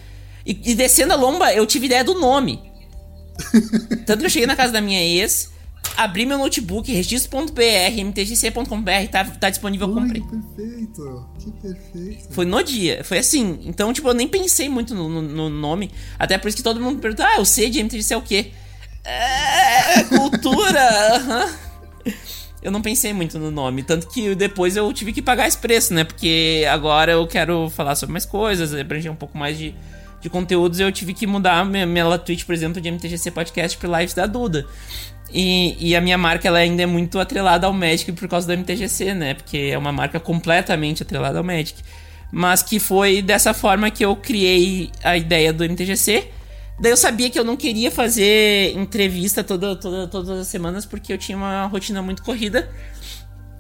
[0.46, 2.62] E, e descendo a lomba, eu tive ideia do nome.
[4.06, 5.52] Tanto que eu cheguei na casa da minha ex,
[5.98, 7.62] abri meu notebook, registro.br,
[7.98, 10.22] mtgc.com.br, tá, tá disponível, eu comprei.
[10.22, 12.34] Que perfeito, que perfeito.
[12.34, 13.60] Foi no dia, foi assim.
[13.64, 15.92] Então, tipo, eu nem pensei muito no, no, no nome.
[16.18, 18.52] Até por isso que todo mundo pergunta, ah, o C de MTGC é o quê?
[19.04, 21.50] É, cultura!
[22.62, 23.84] eu não pensei muito no nome.
[23.84, 26.04] Tanto que depois eu tive que pagar esse preço, né?
[26.04, 29.76] Porque agora eu quero falar sobre mais coisas, abranger um pouco mais de
[30.24, 34.00] de conteúdos, eu tive que mudar minha, minha Twitch, por exemplo, de MTGC Podcast para
[34.00, 34.66] Lives da Duda.
[35.30, 38.54] E, e, a minha marca ela ainda é muito atrelada ao Magic por causa do
[38.54, 39.34] MTGC, né?
[39.34, 41.76] Porque é uma marca completamente atrelada ao Magic.
[42.32, 46.30] Mas que foi dessa forma que eu criei a ideia do MTGC.
[46.80, 51.12] Daí eu sabia que eu não queria fazer entrevista toda, toda, todas as semanas porque
[51.12, 52.70] eu tinha uma rotina muito corrida.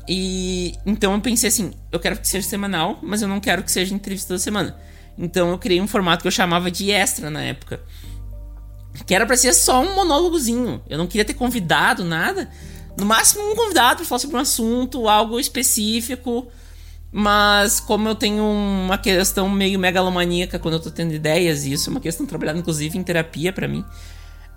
[0.07, 3.71] E então eu pensei assim, eu quero que seja semanal, mas eu não quero que
[3.71, 4.77] seja entrevista toda semana.
[5.17, 7.81] Então eu criei um formato que eu chamava de extra na época.
[9.05, 10.81] Que era pra ser só um monólogozinho.
[10.89, 12.49] Eu não queria ter convidado nada.
[12.97, 16.47] No máximo um convidado pra falar sobre um assunto, algo específico.
[17.11, 21.89] Mas como eu tenho uma questão meio megalomaníaca quando eu tô tendo ideias, e isso
[21.89, 23.85] é uma questão trabalhada inclusive em terapia para mim.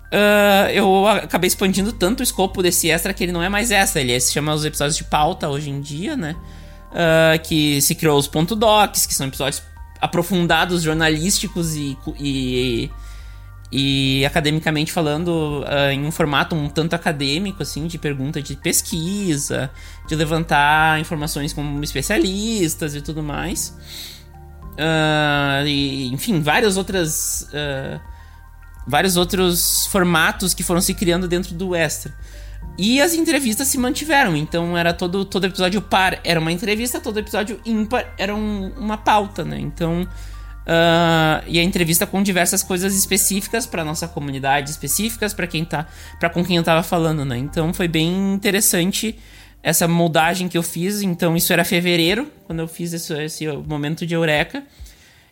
[0.07, 4.01] Uh, eu acabei expandindo tanto o escopo desse extra que ele não é mais extra,
[4.01, 6.35] ele se chama os episódios de pauta hoje em dia, né?
[6.91, 9.61] Uh, que se criou os ponto docs, que são episódios
[10.01, 12.89] aprofundados, jornalísticos e, e,
[13.71, 19.69] e academicamente falando, uh, em um formato um tanto acadêmico, assim, de pergunta de pesquisa,
[20.07, 23.73] de levantar informações como especialistas e tudo mais.
[25.65, 27.49] e, enfim, várias outras
[28.87, 32.13] vários outros formatos que foram se criando dentro do Extra.
[32.77, 37.17] E as entrevistas se mantiveram, então era todo, todo episódio par era uma entrevista, todo
[37.19, 39.59] episódio ímpar era um, uma pauta, né?
[39.59, 45.65] Então, uh, e a entrevista com diversas coisas específicas para nossa comunidade, específicas para quem
[45.65, 45.87] tá,
[46.19, 47.37] para com quem eu tava falando, né?
[47.37, 49.17] Então foi bem interessante
[49.63, 51.01] essa moldagem que eu fiz.
[51.01, 54.63] Então isso era fevereiro, quando eu fiz esse, esse momento de eureka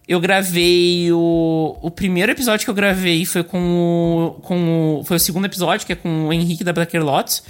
[0.07, 1.77] eu gravei o.
[1.81, 4.41] O primeiro episódio que eu gravei foi com o.
[4.41, 7.43] Com o foi o segundo episódio, que é com o Henrique da Blacker Lotus.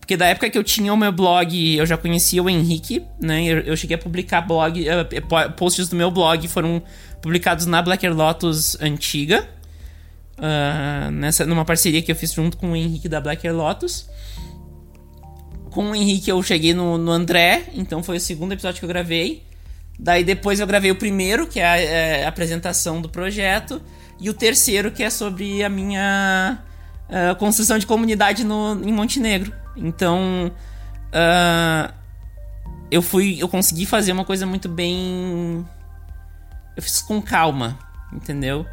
[0.00, 3.44] Porque da época que eu tinha o meu blog, eu já conhecia o Henrique, né?
[3.44, 6.82] Eu, eu cheguei a publicar blog, uh, posts do meu blog foram
[7.22, 9.48] publicados na Blacker Lotus antiga.
[10.36, 14.08] Uh, nessa, numa parceria que eu fiz junto com o Henrique da Blacker Lotus.
[15.70, 18.88] Com o Henrique eu cheguei no, no André, então foi o segundo episódio que eu
[18.88, 19.44] gravei.
[20.02, 23.82] Daí depois eu gravei o primeiro, que é a, é a apresentação do projeto,
[24.18, 26.58] e o terceiro, que é sobre a minha
[27.08, 29.52] uh, construção de comunidade no, em Montenegro.
[29.76, 30.50] Então,
[31.08, 31.92] uh,
[32.90, 35.66] eu fui, eu consegui fazer uma coisa muito bem,
[36.74, 37.78] eu fiz com calma,
[38.10, 38.64] entendeu?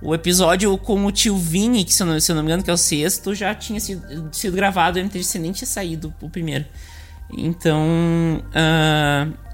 [0.00, 2.62] O episódio com o tio Vini, que se eu não, se eu não me engano
[2.62, 6.64] que é o sexto, já tinha sido, sido gravado, MTGC nem tinha saído o primeiro.
[7.30, 7.86] Então,
[8.48, 9.49] uh,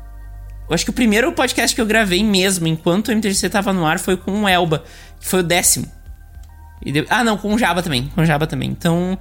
[0.68, 3.87] eu acho que o primeiro podcast que eu gravei mesmo, enquanto o MTGC tava no
[3.87, 4.83] ar, foi com o Elba,
[5.20, 5.87] que foi o décimo.
[7.09, 8.11] Ah, não, com o Java também.
[8.14, 8.70] Com o Java também.
[8.70, 9.18] Então,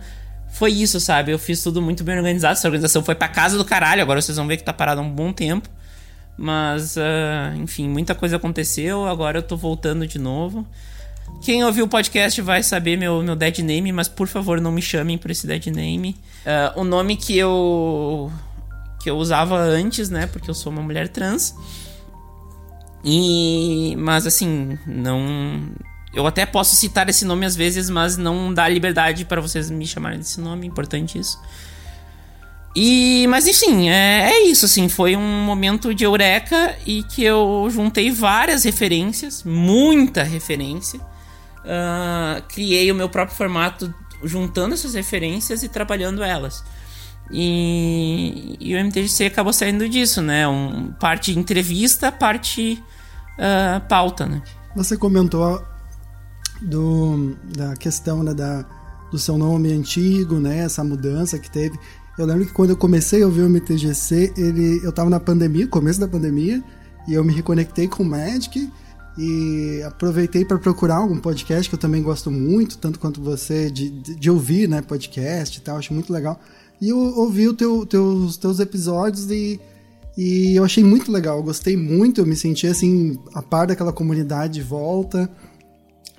[0.50, 1.32] foi isso, sabe?
[1.32, 2.54] Eu fiz tudo muito bem organizado.
[2.54, 4.02] Essa organização foi pra casa do caralho.
[4.02, 5.70] Agora vocês vão ver que tá parado há um bom tempo.
[6.38, 9.06] Mas, uh, enfim, muita coisa aconteceu.
[9.06, 10.68] Agora eu tô voltando de novo.
[11.42, 14.82] Quem ouviu o podcast vai saber meu, meu dead name, mas por favor não me
[14.82, 16.16] chamem por esse dead name.
[16.46, 18.32] Uh, o nome que eu
[19.06, 20.26] que eu usava antes, né?
[20.26, 21.56] Porque eu sou uma mulher trans.
[23.04, 23.96] E.
[24.00, 25.70] Mas assim, não.
[26.12, 29.86] Eu até posso citar esse nome às vezes, mas não dá liberdade para vocês me
[29.86, 31.40] chamarem desse nome, importante isso.
[32.76, 37.68] E, mas enfim, é, é, isso, assim, foi um momento de eureka e que eu
[37.70, 41.00] juntei várias referências, muita referência.
[41.00, 46.64] Uh, criei o meu próprio formato juntando essas referências e trabalhando elas.
[47.32, 50.48] E, e, o MTGC acabou saindo disso, né?
[50.48, 52.84] Um, parte entrevista, parte
[53.34, 54.42] uh, pauta, né?
[54.76, 55.64] Você comentou
[56.62, 58.66] do, da questão né, da,
[59.12, 60.60] do seu nome antigo, né?
[60.60, 61.80] Essa mudança que teve.
[62.18, 65.68] Eu lembro que quando eu comecei a ouvir o MTGC, ele, eu estava na pandemia,
[65.68, 66.64] começo da pandemia,
[67.08, 68.72] e eu me reconectei com o Magic
[69.18, 73.90] e aproveitei para procurar algum podcast que eu também gosto muito, tanto quanto você, de,
[73.90, 76.40] de, de ouvir né, podcast e tal, acho muito legal.
[76.82, 79.60] E eu ouvi os teu, teus, teus episódios e,
[80.18, 81.38] e eu achei muito legal.
[81.38, 85.30] Eu gostei muito, eu me senti assim, a par daquela comunidade de volta.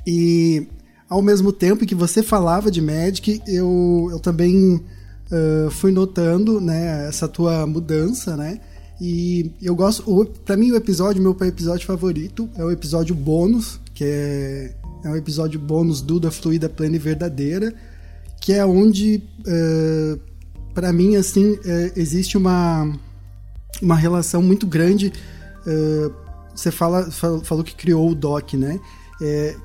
[0.07, 0.67] E
[1.09, 7.07] ao mesmo tempo que você falava de Magic, eu, eu também uh, fui notando né,
[7.09, 8.61] essa tua mudança, né?
[9.01, 10.05] E eu gosto.
[10.45, 15.17] para mim, o episódio, meu episódio favorito é o episódio bônus, que é, é um
[15.17, 17.75] episódio bônus do da Fluida Plena e Verdadeira,
[18.41, 19.23] que é onde.
[19.41, 20.36] Uh,
[20.77, 22.93] para mim, assim, é, existe uma,
[23.81, 25.11] uma relação muito grande.
[25.67, 26.11] É,
[26.55, 28.79] você fala, falou que criou o doc, né?
[29.23, 29.57] É,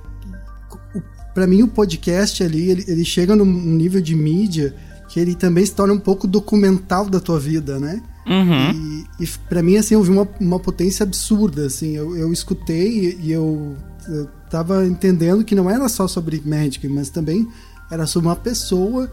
[1.34, 4.74] para mim, o podcast ali, ele, ele chega num nível de mídia
[5.10, 8.02] que ele também se torna um pouco documental da tua vida, né?
[8.26, 9.06] Uhum.
[9.20, 11.98] E, e para mim, assim, eu vi uma, uma potência absurda, assim.
[11.98, 13.76] Eu, eu escutei e eu,
[14.08, 17.50] eu tava entendendo que não era só sobre Magic, mas também
[17.92, 19.12] era sobre uma pessoa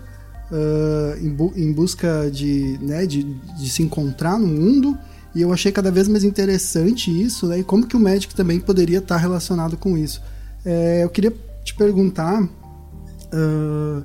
[0.50, 4.96] uh, em, bu em, busca de, né, de, de, se encontrar no mundo.
[5.34, 7.60] E eu achei cada vez mais interessante isso, né?
[7.60, 10.22] E como que o Magic também poderia estar relacionado com isso.
[10.64, 11.32] É, eu queria
[11.62, 14.04] te perguntar, uh,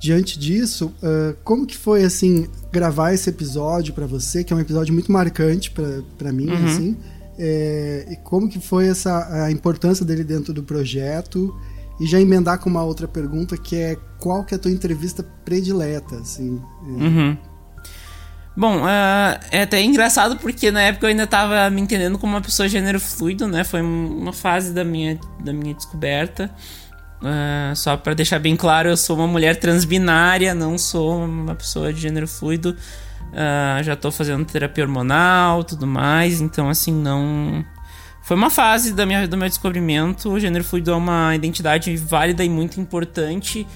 [0.00, 4.60] diante disso, uh, como que foi, assim, gravar esse episódio para você, que é um
[4.60, 5.72] episódio muito marcante
[6.16, 6.64] para mim, uhum.
[6.64, 6.96] assim.
[7.38, 11.54] é, e como que foi essa a importância dele dentro do projeto
[12.00, 15.22] e já emendar com uma outra pergunta que é qual que é a tua entrevista
[15.44, 16.60] predileta, assim.
[16.82, 16.88] É...
[16.88, 17.36] Uhum.
[18.56, 22.40] Bom, uh, é até engraçado porque na época eu ainda estava me entendendo como uma
[22.40, 23.64] pessoa gênero fluido, né?
[23.64, 26.50] Foi uma fase da minha, da minha descoberta.
[27.20, 31.92] Uh, só para deixar bem claro, eu sou uma mulher transbinária, não sou uma pessoa
[31.92, 32.76] de gênero fluido.
[33.32, 37.64] Uh, já tô fazendo terapia hormonal, tudo mais, então assim, não.
[38.24, 40.30] Foi uma fase da minha, do meu descobrimento.
[40.30, 43.66] O gênero fluido é uma identidade válida e muito importante.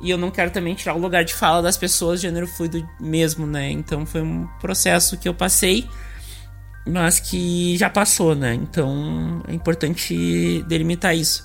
[0.00, 2.88] E eu não quero também tirar o lugar de fala das pessoas de gênero fluido
[3.00, 3.68] mesmo, né?
[3.68, 5.88] Então foi um processo que eu passei,
[6.86, 8.54] mas que já passou, né?
[8.54, 11.44] Então é importante delimitar isso.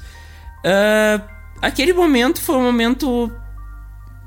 [0.59, 1.19] Uh,
[1.63, 3.31] aquele momento foi um momento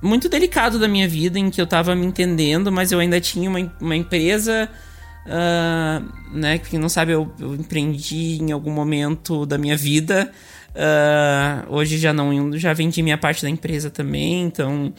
[0.02, 3.48] muito delicado da minha vida, em que eu tava me entendendo, mas eu ainda tinha
[3.48, 4.68] uma, uma empresa.
[5.26, 10.30] Uh, né, quem não sabe, eu, eu empreendi em algum momento da minha vida.
[10.74, 14.92] Uh, hoje já não já vendi minha parte da empresa também, então.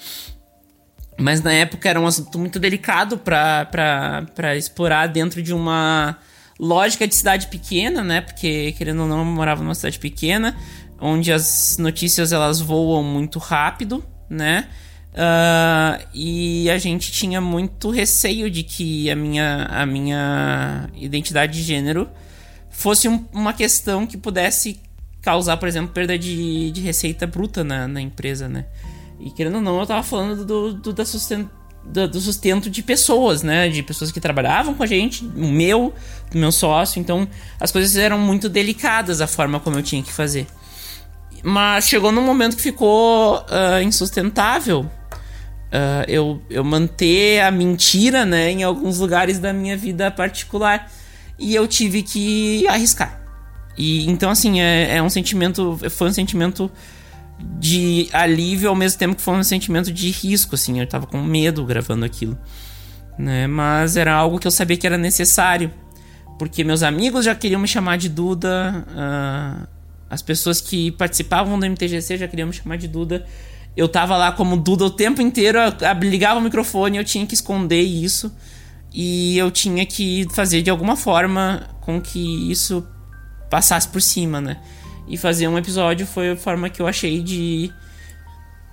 [1.17, 6.17] Mas na época era um assunto muito delicado para explorar dentro de uma
[6.59, 8.21] lógica de cidade pequena, né?
[8.21, 10.57] Porque, querendo ou não, eu morava numa cidade pequena,
[10.99, 14.67] onde as notícias elas voam muito rápido, né?
[15.15, 21.63] Uh, e a gente tinha muito receio de que a minha, a minha identidade de
[21.63, 22.09] gênero
[22.69, 24.77] fosse um, uma questão que pudesse
[25.21, 28.65] causar, por exemplo, perda de, de receita bruta na, na empresa, né?
[29.17, 31.49] E querendo ou não, eu tava falando do, do, da sustento,
[31.85, 33.69] do, do, sustento de pessoas, né?
[33.69, 35.93] De pessoas que trabalhavam com a gente, o meu,
[36.29, 36.99] do meu sócio.
[36.99, 37.25] Então,
[37.57, 40.45] as coisas eram muito delicadas a forma como eu tinha que fazer.
[41.41, 44.91] Mas chegou num momento que ficou uh, insustentável
[45.75, 48.51] uh, eu, eu manter a mentira, né?
[48.51, 50.89] Em alguns lugares da minha vida particular.
[51.37, 53.21] E eu tive que arriscar.
[53.77, 55.77] E então, assim, é, é um sentimento.
[55.89, 56.71] Foi um sentimento
[57.59, 60.79] de alívio ao mesmo tempo que foi um sentimento de risco, assim.
[60.79, 62.37] Eu tava com medo gravando aquilo.
[63.17, 63.47] Né?
[63.47, 65.71] Mas era algo que eu sabia que era necessário.
[66.39, 68.85] Porque meus amigos já queriam me chamar de Duda.
[68.89, 69.67] Uh,
[70.09, 73.25] as pessoas que participavam do MTGC já queriam me chamar de Duda.
[73.75, 75.59] Eu tava lá como Duda o tempo inteiro,
[76.01, 78.33] ligava o microfone, eu tinha que esconder isso.
[78.93, 82.87] E eu tinha que fazer de alguma forma com que isso
[83.49, 84.57] passasse por cima, né?
[85.07, 87.69] E fazer um episódio foi a forma que eu achei de,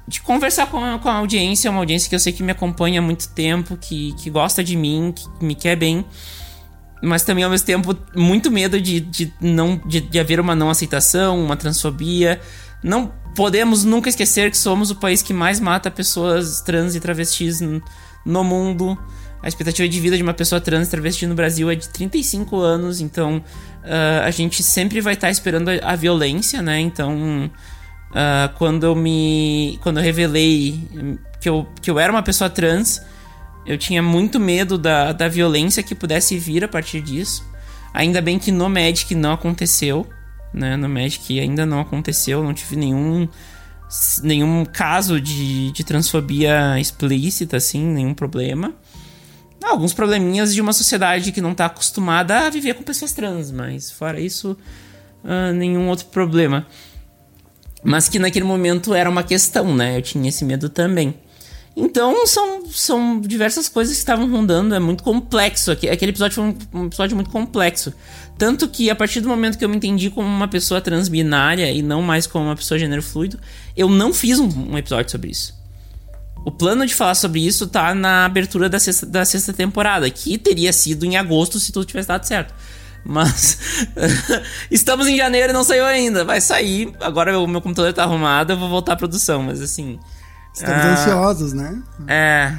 [0.06, 3.00] de conversar com a, com a audiência, uma audiência que eu sei que me acompanha
[3.00, 6.04] há muito tempo, que, que gosta de mim, que me quer bem,
[7.02, 10.70] mas também ao mesmo tempo muito medo de, de, não, de, de haver uma não
[10.70, 12.40] aceitação, uma transfobia.
[12.82, 17.60] Não podemos nunca esquecer que somos o país que mais mata pessoas trans e travestis
[18.24, 18.98] no mundo.
[19.42, 23.00] A expectativa de vida de uma pessoa trans travesti no Brasil é de 35 anos,
[23.00, 26.78] então uh, a gente sempre vai estar tá esperando a, a, violência, né?
[26.78, 27.50] Então,
[28.10, 29.80] uh, quando eu me.
[29.82, 33.02] Quando eu revelei que eu, que eu era uma pessoa trans,
[33.66, 37.44] eu tinha muito medo da, da violência que pudesse vir a partir disso.
[37.92, 40.08] Ainda bem que no Magic não aconteceu,
[40.52, 40.76] né?
[40.76, 43.28] No Magic ainda não aconteceu, não tive nenhum
[44.22, 48.74] nenhum caso de, de transfobia explícita, assim, nenhum problema
[49.72, 53.90] alguns probleminhas de uma sociedade que não está acostumada a viver com pessoas trans, mas
[53.90, 54.56] fora isso,
[55.24, 56.66] uh, nenhum outro problema.
[57.82, 59.98] Mas que naquele momento era uma questão, né?
[59.98, 61.14] Eu tinha esse medo também.
[61.74, 65.72] Então são, são diversas coisas que estavam rondando, é muito complexo.
[65.72, 67.92] Aquele episódio foi um, um, episódio muito complexo.
[68.38, 71.82] Tanto que a partir do momento que eu me entendi como uma pessoa transbinária e
[71.82, 73.38] não mais como uma pessoa gênero fluido,
[73.76, 75.54] eu não fiz um, um episódio sobre isso.
[76.44, 80.36] O plano de falar sobre isso tá na abertura da sexta, da sexta temporada, que
[80.36, 82.52] teria sido em agosto se tudo tivesse dado certo.
[83.04, 83.58] Mas
[84.70, 86.24] estamos em janeiro e não saiu ainda.
[86.24, 86.92] Vai sair.
[87.00, 89.98] Agora o meu computador tá arrumado, eu vou voltar à produção, mas assim.
[90.54, 91.82] Estamos uh, ansiosos, né?
[92.08, 92.54] É.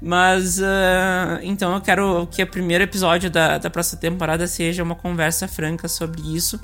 [0.00, 4.94] Mas uh, então eu quero que o primeiro episódio da, da próxima temporada seja uma
[4.94, 6.60] conversa franca sobre isso.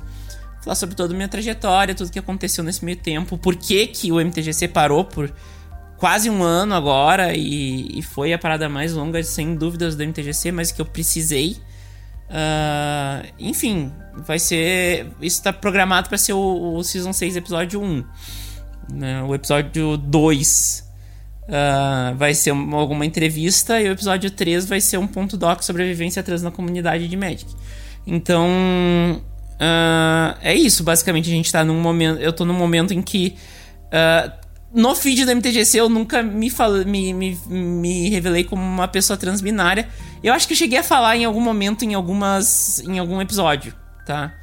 [0.63, 4.11] Falar sobre toda a minha trajetória, tudo que aconteceu nesse meio tempo, por que, que
[4.11, 5.31] o MTGC parou por
[5.97, 10.51] quase um ano agora e, e, foi a parada mais longa, sem dúvidas, do MTGC,
[10.51, 11.57] mas que eu precisei.
[12.29, 13.91] Uh, enfim,
[14.25, 15.07] vai ser.
[15.21, 18.03] Isso tá programado para ser o, o, Season 6, episódio 1.
[18.93, 19.23] Né?
[19.23, 20.84] O episódio 2
[21.47, 25.61] uh, vai ser uma, alguma entrevista e o episódio 3 vai ser um ponto doc
[25.61, 27.45] sobre a vivência trans na comunidade de Magic.
[28.05, 28.49] Então.
[29.55, 31.29] Uh, é isso, basicamente.
[31.29, 32.19] A gente tá num momento.
[32.19, 33.35] Eu tô num momento em que
[34.75, 36.71] no feed do MTGC eu nunca me, fal...
[36.85, 39.87] me, me, me revelei como uma pessoa transbinária.
[40.21, 42.81] Eu acho que eu cheguei a falar em algum momento, em algumas.
[42.81, 43.73] em algum episódio,
[44.05, 44.33] tá?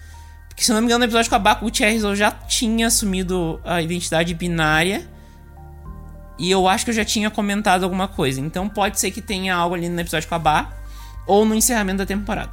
[0.48, 3.60] Porque se não me engano, no episódio com a Baco Gutierrez eu já tinha assumido
[3.62, 5.06] a identidade binária.
[6.42, 8.40] E eu acho que eu já tinha comentado alguma coisa.
[8.40, 10.72] Então pode ser que tenha algo ali no episódio com a Bá.
[11.24, 12.50] Ou no encerramento da temporada.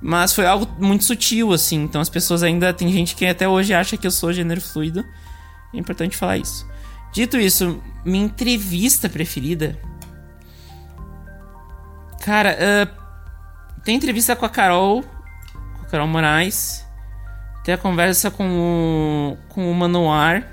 [0.00, 1.82] Mas foi algo muito sutil, assim.
[1.82, 2.72] Então as pessoas ainda.
[2.72, 5.04] Tem gente que até hoje acha que eu sou gênero fluido.
[5.74, 6.64] É importante falar isso.
[7.12, 9.76] Dito isso, minha entrevista preferida.
[12.22, 16.86] Cara, uh, tem entrevista com a Carol, com a Carol Moraes.
[17.64, 20.46] Tem a conversa com o, com o Manoar,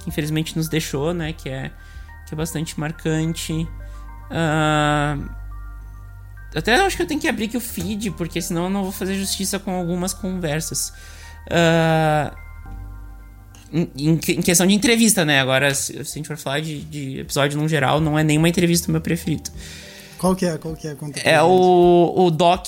[0.00, 1.34] que infelizmente nos deixou, né?
[1.34, 1.70] Que é,
[2.28, 3.52] que é bastante marcante.
[4.30, 5.28] Uh,
[6.54, 8.92] até acho que eu tenho que abrir aqui o feed, porque senão eu não vou
[8.92, 10.92] fazer justiça com algumas conversas.
[11.46, 12.36] Uh,
[13.72, 15.40] em, em, questão de entrevista, né?
[15.40, 18.48] Agora, se, se a gente for falar de, de, episódio no geral, não é nenhuma
[18.48, 19.50] entrevista meu preferido.
[20.18, 20.56] Qual que é?
[20.58, 20.94] Qual que é?
[20.94, 22.66] Conta é o, o Doc.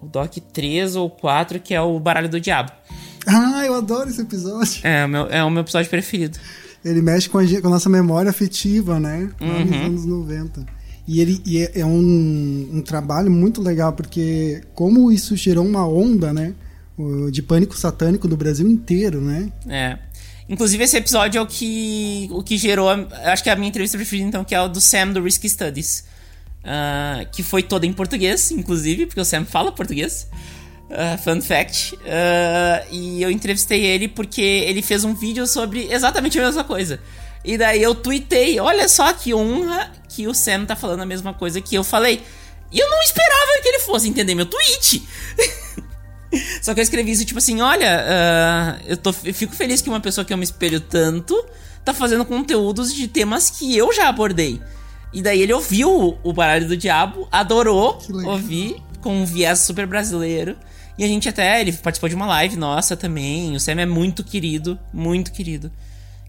[0.00, 2.72] O Doc 3 ou 4, que é o Baralho do Diabo.
[3.26, 4.86] Ah, eu adoro esse episódio.
[4.86, 6.38] É, o meu, é o meu episódio preferido.
[6.84, 9.30] Ele mexe com a, com a nossa memória afetiva, né?
[9.40, 9.64] Uhum.
[9.64, 10.66] Nos anos 90.
[11.06, 15.86] E ele e é, é um, um trabalho muito legal, porque como isso gerou uma
[15.86, 16.54] onda, né?
[17.30, 19.50] de pânico satânico do Brasil inteiro, né?
[19.68, 19.98] É.
[20.48, 22.88] Inclusive, esse episódio é o que, o que gerou.
[22.88, 25.48] Acho que é a minha entrevista preferida, então, que é o do Sam do Risky
[25.48, 26.04] Studies.
[26.62, 30.28] Uh, que foi toda em português, inclusive, porque o Sam fala português.
[30.94, 31.96] Uh, fun fact.
[31.96, 37.00] Uh, e eu entrevistei ele porque ele fez um vídeo sobre exatamente a mesma coisa.
[37.44, 41.34] E daí eu tuitei: olha só que honra que o Sam tá falando a mesma
[41.34, 42.22] coisa que eu falei.
[42.70, 45.02] E eu não esperava que ele fosse entender meu tweet.
[46.60, 49.88] Só que eu escrevi isso tipo assim: olha, uh, eu, tô, eu fico feliz que
[49.88, 51.44] uma pessoa que eu me espelho tanto
[51.84, 54.60] tá fazendo conteúdos de temas que eu já abordei.
[55.12, 60.56] E daí ele ouviu o Baralho do Diabo, adorou ouvir, com um viés super brasileiro.
[60.96, 63.54] E a gente até, ele participou de uma live nossa também.
[63.54, 65.70] O Sam é muito querido, muito querido.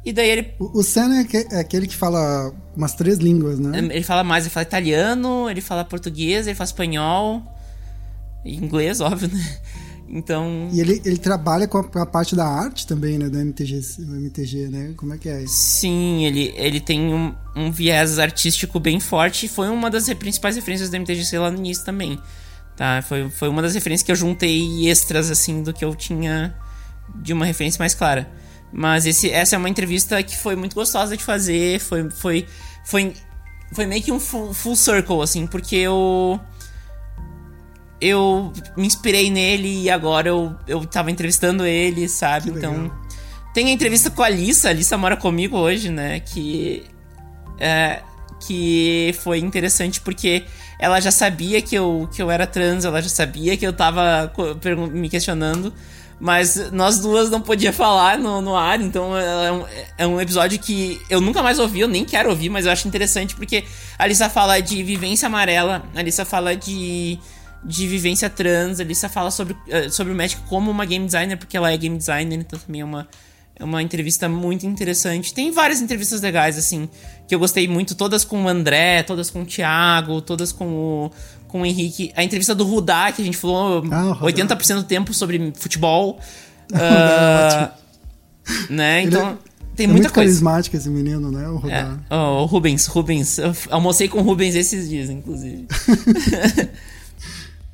[0.04, 0.54] E daí ele.
[0.60, 3.78] O, o Sam é, é aquele que fala umas três línguas, né?
[3.80, 7.44] Ele fala mais, ele fala italiano, ele fala português, ele fala espanhol.
[8.46, 9.58] Inglês, óbvio, né?
[10.08, 10.70] Então.
[10.72, 13.28] E ele, ele trabalha com a, com a, parte da arte também, né?
[13.30, 14.94] Do MTG, MTG, né?
[14.96, 15.54] Como é que é isso?
[15.54, 20.56] Sim, ele, ele tem um, um viés artístico bem forte e foi uma das principais
[20.56, 22.20] referências do MTGC lá no início também.
[22.76, 23.02] Tá?
[23.02, 26.54] Foi, foi uma das referências que eu juntei extras, assim, do que eu tinha
[27.16, 28.30] de uma referência mais clara.
[28.72, 31.80] Mas esse, essa é uma entrevista que foi muito gostosa de fazer.
[31.80, 32.46] Foi, foi,
[32.84, 33.14] foi,
[33.72, 36.40] foi meio que um full, full circle, assim, porque eu
[38.02, 42.52] eu me inspirei nele e agora eu, eu tava entrevistando ele, sabe?
[42.52, 42.74] Que então.
[42.74, 43.06] Legal.
[43.54, 46.20] Tem a entrevista com a Alissa, a Alissa mora comigo hoje, né?
[46.20, 46.86] Que.
[47.58, 48.02] É,
[48.46, 50.44] que foi interessante porque
[50.80, 54.32] ela já sabia que eu, que eu era trans, ela já sabia que eu tava
[54.92, 55.74] me questionando,
[56.20, 59.66] mas nós duas não podia falar no, no ar, então é um,
[59.98, 62.88] é um episódio que eu nunca mais ouvi, eu nem quero ouvir, mas eu acho
[62.88, 63.64] interessante porque
[63.98, 67.20] a Alissa fala de vivência amarela, a Alissa fala de
[67.66, 68.80] de vivência trans.
[68.80, 71.78] A Lisa fala sobre, uh, sobre o Magic como uma game designer, porque ela é
[71.78, 73.08] game designer, então também é uma,
[73.58, 75.34] é uma entrevista muito interessante.
[75.34, 76.90] Tem várias entrevistas legais, assim,
[77.28, 81.12] que eu gostei muito, todas com o André, todas com o Thiago, todas com o,
[81.48, 82.12] com o Henrique.
[82.16, 86.20] A entrevista do Rudá, que a gente falou ah, 80% do tempo sobre futebol.
[86.72, 87.72] uh,
[88.70, 89.04] né?
[89.04, 89.38] Então.
[89.52, 89.56] É...
[89.76, 90.32] Tem é muita muito coisa.
[90.32, 91.50] carismático esse menino, né?
[91.50, 91.86] O, é.
[92.10, 93.38] oh, o Rubens, Rubens.
[93.38, 95.68] Eu almocei com o Rubens esses dias, inclusive.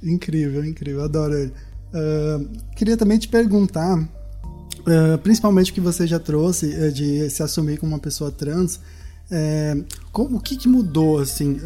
[0.04, 1.54] Incrível, incrível, adoro ele.
[1.94, 3.98] Uh, queria também te perguntar,
[4.88, 8.80] uh, principalmente o que você já trouxe uh, de se assumir como uma pessoa trans,
[9.34, 9.78] eh,
[10.12, 11.58] como, o que, que mudou, assim,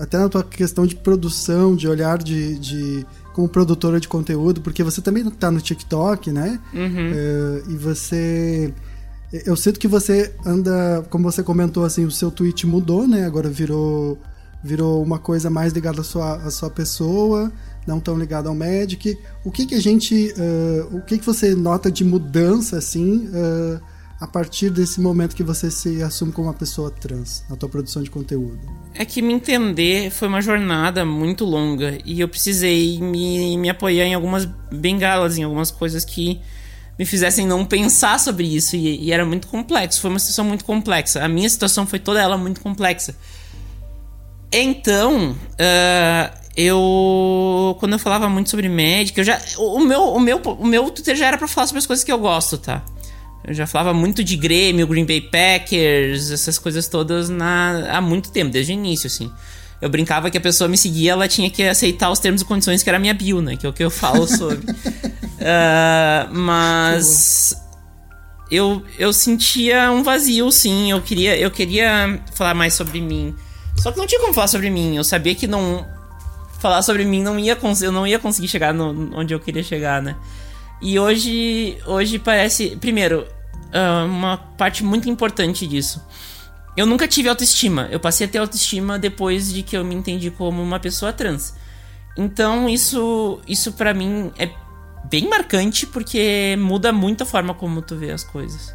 [0.00, 4.82] até na tua questão de produção, de olhar de, de como produtora de conteúdo, porque
[4.82, 6.58] você também está no TikTok, né?
[6.74, 7.72] Uhum.
[7.72, 8.74] e você
[9.44, 13.26] eu sinto que você anda, como você comentou, assim, o seu tweet mudou, né?
[13.26, 14.18] Agora virou
[14.62, 17.52] virou uma coisa mais ligada à sua, à sua pessoa,
[17.86, 19.18] não tão ligada ao Magic.
[19.44, 23.80] O que que a gente, uh, o que que você nota de mudança assim uh,
[24.20, 28.02] a partir desse momento que você se assume como uma pessoa trans na tua produção
[28.02, 28.60] de conteúdo?
[28.94, 34.04] É que me entender foi uma jornada muito longa e eu precisei me, me apoiar
[34.04, 36.40] em algumas bengalas, em algumas coisas que
[36.98, 40.00] me fizessem não pensar sobre isso e, e era muito complexo.
[40.00, 41.24] Foi uma situação muito complexa.
[41.24, 43.14] A minha situação foi toda ela muito complexa
[44.50, 47.76] então, uh, eu.
[47.78, 49.40] Quando eu falava muito sobre médica, eu já.
[49.56, 52.10] O meu, o meu, o meu Twitter já era pra falar sobre as coisas que
[52.10, 52.82] eu gosto, tá?
[53.44, 58.32] Eu já falava muito de Grêmio, Green Bay Packers, essas coisas todas na, há muito
[58.32, 59.30] tempo, desde o início, assim.
[59.80, 62.82] Eu brincava que a pessoa me seguia, ela tinha que aceitar os termos e condições
[62.82, 63.56] que era a minha bio, né?
[63.56, 64.68] Que é o que eu falo sobre.
[64.68, 67.54] uh, mas
[68.50, 70.90] eu, eu sentia um vazio, sim.
[70.90, 73.32] Eu queria, eu queria falar mais sobre mim.
[73.76, 74.96] Só que não tinha como falar sobre mim.
[74.96, 75.86] Eu sabia que não
[76.58, 80.02] falar sobre mim não ia eu não ia conseguir chegar no, onde eu queria chegar,
[80.02, 80.16] né?
[80.80, 83.26] E hoje hoje parece, primeiro,
[83.72, 86.02] uh, uma parte muito importante disso.
[86.76, 87.88] Eu nunca tive autoestima.
[87.90, 91.54] Eu passei a ter autoestima depois de que eu me entendi como uma pessoa trans.
[92.16, 94.50] Então isso isso para mim é
[95.08, 98.74] bem marcante porque muda muito a forma como tu vê as coisas,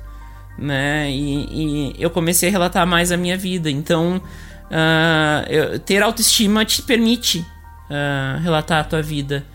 [0.58, 1.10] né?
[1.12, 3.70] E, e eu comecei a relatar mais a minha vida.
[3.70, 7.46] Então uh, eu, ter autoestima te permite
[7.90, 9.46] uh, relatar a tua vida,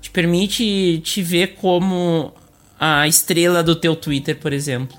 [0.00, 2.32] te permite te ver como
[2.78, 4.96] a estrela do teu Twitter, por exemplo.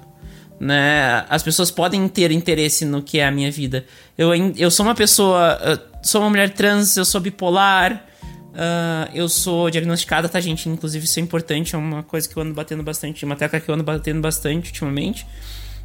[0.59, 1.25] Né?
[1.27, 3.83] As pessoas podem ter interesse no que é a minha vida.
[4.15, 5.59] Eu, eu sou uma pessoa.
[6.03, 8.05] Sou uma mulher trans, eu sou bipolar.
[8.51, 10.67] Uh, eu sou diagnosticada, tá, gente?
[10.69, 13.69] Inclusive, isso é importante, é uma coisa que eu ando batendo bastante, uma tecla que
[13.69, 15.25] eu ando batendo bastante ultimamente.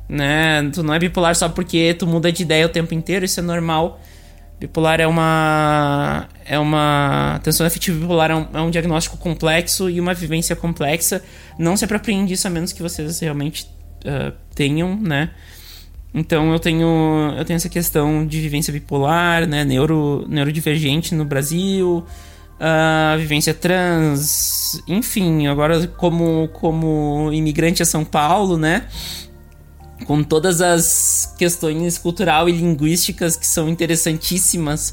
[0.08, 0.68] Né?
[0.74, 3.42] Tu não é bipolar só porque tu muda de ideia o tempo inteiro, isso é
[3.42, 4.00] normal.
[4.58, 6.28] Bipolar é uma.
[6.44, 7.38] É uma.
[7.42, 11.22] Tensão afetiva bipolar é um, é um diagnóstico complexo e uma vivência complexa.
[11.58, 13.70] Não se apropriem disso a menos que vocês realmente
[14.04, 15.30] uh, tenham, né?
[16.14, 19.62] Então eu tenho, eu tenho essa questão de vivência bipolar, né?
[19.62, 22.06] Neuro, neurodivergente no Brasil,
[22.58, 28.88] uh, vivência trans, enfim, agora como, como imigrante a São Paulo, né?
[30.06, 34.90] Com todas as questões cultural e linguísticas que são interessantíssimas.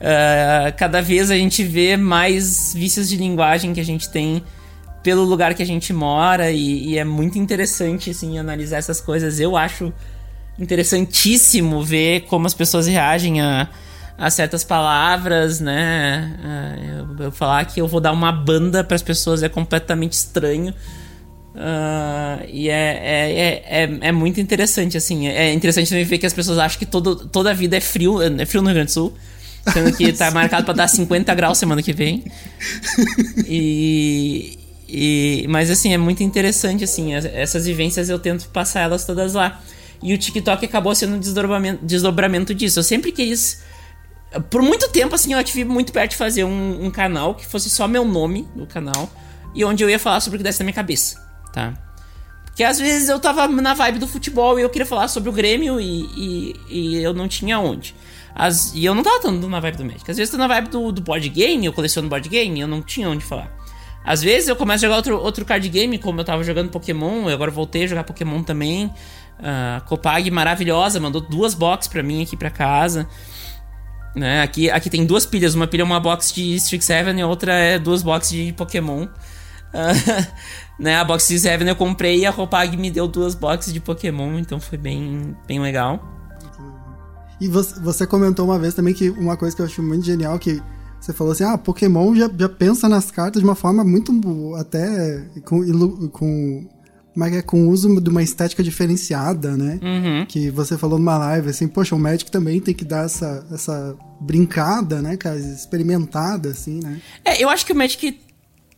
[0.00, 4.42] Uh, cada vez a gente vê mais vícios de linguagem que a gente tem
[5.02, 9.38] pelo lugar que a gente mora e, e, é muito interessante assim analisar essas coisas.
[9.38, 9.92] Eu acho
[10.58, 13.68] interessantíssimo ver como as pessoas reagem a,
[14.18, 16.34] a certas palavras, né?
[16.42, 20.14] Uh, eu, eu falar que eu vou dar uma banda para as pessoas é completamente
[20.14, 20.74] estranho.
[21.56, 25.26] Uh, e é, é, é, é, muito interessante, assim.
[25.26, 28.20] É interessante também ver que as pessoas acham que todo, toda a vida é frio.
[28.20, 29.14] É frio no Rio Grande do Sul.
[29.72, 32.24] Sendo que tá marcado para dar 50 graus semana que vem.
[33.48, 37.14] E, e, mas assim, é muito interessante, assim.
[37.14, 39.60] Essas vivências eu tento passar elas todas lá.
[40.02, 42.78] E o TikTok acabou sendo um desdobramento, desdobramento disso.
[42.78, 43.62] Eu sempre quis.
[44.50, 47.70] Por muito tempo, assim, eu tive muito perto de fazer um, um canal que fosse
[47.70, 49.10] só meu nome no canal.
[49.54, 51.25] E onde eu ia falar sobre o que desse na minha cabeça
[51.56, 51.72] tá?
[52.44, 55.32] Porque às vezes eu tava na vibe do futebol e eu queria falar sobre o
[55.32, 57.94] Grêmio e, e, e eu não tinha onde.
[58.34, 60.10] As, e eu não tava tanto na vibe do Magic.
[60.10, 62.68] Às vezes eu tô na vibe do, do board game, eu coleciono board game, eu
[62.68, 63.50] não tinha onde falar.
[64.04, 67.28] Às vezes eu começo a jogar outro, outro card game, como eu tava jogando Pokémon,
[67.28, 68.86] eu agora voltei a jogar Pokémon também.
[69.38, 73.08] Uh, Copag maravilhosa, mandou duas boxes pra mim aqui pra casa.
[74.14, 74.42] Né?
[74.42, 77.52] Aqui, aqui tem duas pilhas, uma pilha é uma box de Strixhaven e a outra
[77.52, 79.04] é duas boxes de Pokémon.
[79.04, 80.26] Uh,
[80.78, 83.80] né, a box de Seven eu comprei e a Copag me deu duas boxes de
[83.80, 86.00] Pokémon, então foi bem, bem legal.
[87.40, 90.62] E você, comentou uma vez também que uma coisa que eu acho muito genial que
[90.98, 94.12] você falou assim, ah, Pokémon já, já pensa nas cartas de uma forma muito
[94.56, 96.66] até com, com
[97.16, 99.80] como é é com o uso de uma estética diferenciada, né?
[99.82, 100.26] Uhum.
[100.26, 103.96] Que você falou numa live, assim, poxa, o Magic também tem que dar essa, essa
[104.20, 107.00] brincada, né, cara, experimentada, assim, né?
[107.24, 108.20] É, eu acho que o Magic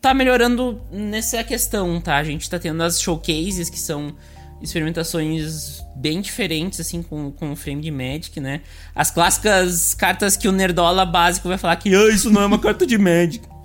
[0.00, 2.16] tá melhorando nessa questão, tá?
[2.16, 4.14] A gente tá tendo as showcases, que são
[4.60, 8.60] experimentações bem diferentes, assim, com, com o frame de Magic, né?
[8.94, 12.58] As clássicas cartas que o Nerdola básico vai falar que ah, isso não é uma
[12.58, 13.46] carta de Magic.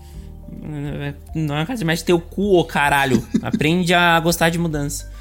[1.36, 3.28] Não é uma carta de Magic, teu cu, ô caralho.
[3.42, 5.12] Aprende a gostar de mudança.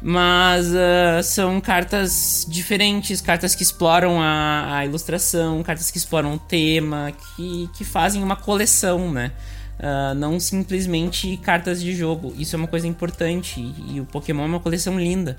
[0.00, 6.38] Mas uh, são cartas diferentes, cartas que exploram a, a ilustração, cartas que exploram o
[6.38, 9.32] tema, que, que fazem uma coleção, né?
[9.78, 12.34] Uh, não simplesmente cartas de jogo.
[12.36, 13.60] Isso é uma coisa importante.
[13.60, 15.38] E, e o Pokémon é uma coleção linda.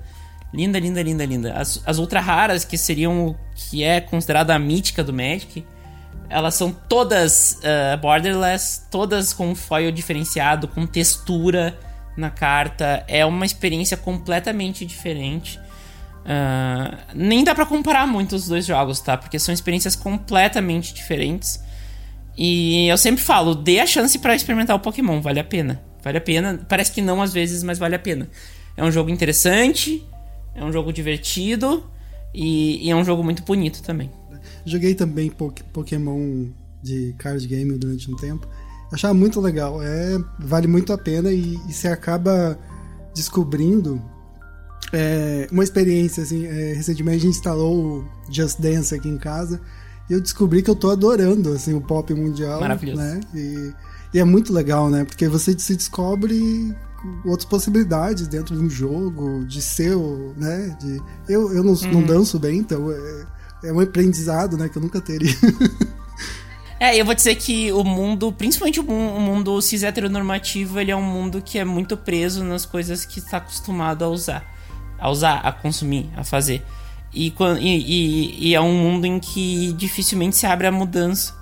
[0.53, 1.53] Linda, linda, linda, linda.
[1.53, 5.65] As, as ultra raras, que seriam o que é considerada a mítica do Magic,
[6.29, 11.77] elas são todas uh, borderless, todas com foil diferenciado, com textura
[12.15, 13.03] na carta.
[13.07, 15.59] É uma experiência completamente diferente.
[16.19, 19.17] Uh, nem dá para comparar muito os dois jogos, tá?
[19.17, 21.63] Porque são experiências completamente diferentes.
[22.41, 25.83] E eu sempre falo, dê a chance para experimentar o Pokémon, vale a pena.
[26.01, 26.65] Vale a pena.
[26.69, 28.29] Parece que não às vezes, mas vale a pena.
[28.77, 30.07] É um jogo interessante,
[30.55, 31.83] é um jogo divertido
[32.33, 34.09] e, e é um jogo muito bonito também.
[34.65, 36.47] Joguei também Pokémon
[36.81, 38.47] de card game durante um tempo.
[38.89, 39.83] Achava muito legal.
[39.83, 42.57] É, vale muito a pena e, e você acaba
[43.13, 44.01] descobrindo
[44.93, 49.59] é, uma experiência, assim, é, recentemente a gente instalou o Just Dance aqui em casa
[50.09, 52.59] e eu descobri que eu tô adorando, assim, o pop mundial.
[52.59, 53.01] Maravilhoso.
[53.01, 53.19] Né?
[53.33, 53.73] E,
[54.13, 55.05] e é muito legal, né?
[55.05, 56.75] Porque você se descobre
[57.25, 59.95] outras possibilidades dentro de um jogo, de ser,
[60.35, 60.75] né?
[60.81, 61.91] De, eu eu não, uhum.
[61.91, 63.25] não danço bem, então é,
[63.65, 64.67] é um aprendizado, né?
[64.67, 65.33] Que eu nunca teria.
[66.81, 71.03] É, eu vou dizer que o mundo, principalmente o mundo cis heteronormativo, ele é um
[71.03, 74.45] mundo que é muito preso nas coisas que está acostumado a usar.
[74.97, 76.63] A usar, a consumir, a fazer.
[77.13, 81.35] E, e, e, é um mundo em que dificilmente se abre a mudança.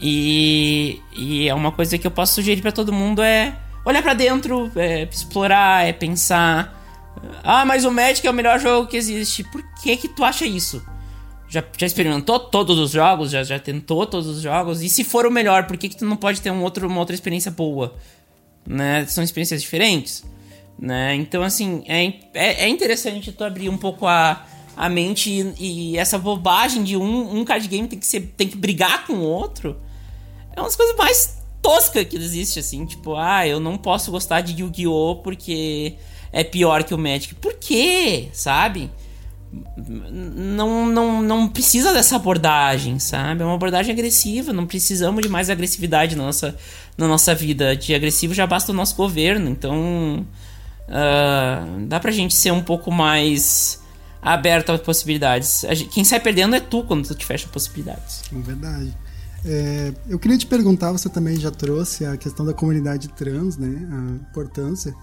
[0.00, 4.14] E, e é uma coisa que eu posso sugerir para todo mundo é olhar para
[4.14, 6.74] dentro, é explorar, é pensar.
[7.42, 9.42] Ah, mas o Magic é o melhor jogo que existe.
[9.44, 10.84] Por que que tu acha isso?
[11.48, 13.30] Já, já experimentou todos os jogos?
[13.30, 14.82] Já, já tentou todos os jogos?
[14.82, 17.00] E se for o melhor, por que, que tu não pode ter um outro, uma
[17.00, 17.96] outra experiência boa?
[18.66, 19.06] Né?
[19.06, 20.24] São experiências diferentes.
[20.78, 21.14] Né?
[21.14, 24.44] Então, assim, é, é, é interessante tu abrir um pouco a,
[24.78, 25.54] a mente e,
[25.92, 29.14] e, essa bobagem de um, um card game tem que, ser, tem que brigar com
[29.14, 29.76] o outro.
[30.54, 32.86] É uma das coisas mais toscas que existe, assim.
[32.86, 35.16] Tipo, ah, eu não posso gostar de Yu-Gi-Oh!
[35.16, 35.96] porque
[36.32, 37.34] é pior que o Magic.
[37.34, 38.28] Por quê?
[38.32, 38.88] Sabe?
[39.78, 43.42] não, não, não precisa dessa abordagem, sabe?
[43.42, 46.54] É uma abordagem agressiva, não precisamos de mais agressividade na nossa,
[46.96, 47.74] na nossa vida.
[47.74, 50.26] De agressivo já basta o nosso governo, então
[50.88, 53.82] uh, dá pra gente ser um pouco mais
[54.20, 55.64] aberto às possibilidades.
[55.90, 58.22] Quem sai perdendo é tu quando tu te fecha possibilidades.
[58.34, 58.96] É verdade.
[59.44, 63.88] É, eu queria te perguntar, você também já trouxe a questão da comunidade trans, né?
[63.90, 64.94] A importância.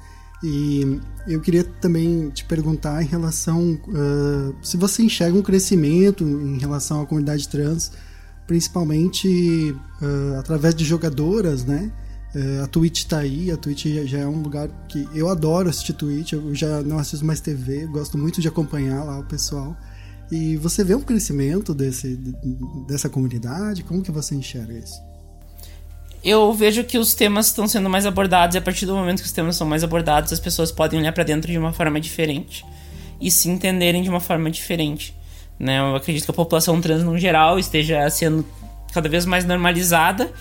[0.43, 6.59] E eu queria também te perguntar em relação uh, se você enxerga um crescimento em
[6.59, 7.91] relação à comunidade trans,
[8.45, 11.91] principalmente uh, através de jogadoras, né?
[12.35, 15.93] Uh, a Twitch está aí, a Twitch já é um lugar que eu adoro assistir
[15.93, 19.75] Twitch, eu já não assisto mais TV, gosto muito de acompanhar lá o pessoal.
[20.29, 22.19] E você vê um crescimento desse,
[22.87, 23.83] dessa comunidade?
[23.83, 24.99] Como que você enxerga isso?
[26.25, 29.27] eu vejo que os temas estão sendo mais abordados e a partir do momento que
[29.27, 32.65] os temas são mais abordados, as pessoas podem olhar para dentro de uma forma diferente
[33.21, 35.15] e se entenderem de uma forma diferente.
[35.59, 35.79] Né?
[35.79, 38.43] Eu acredito que a população trans no geral esteja sendo
[38.91, 40.33] cada vez mais normalizada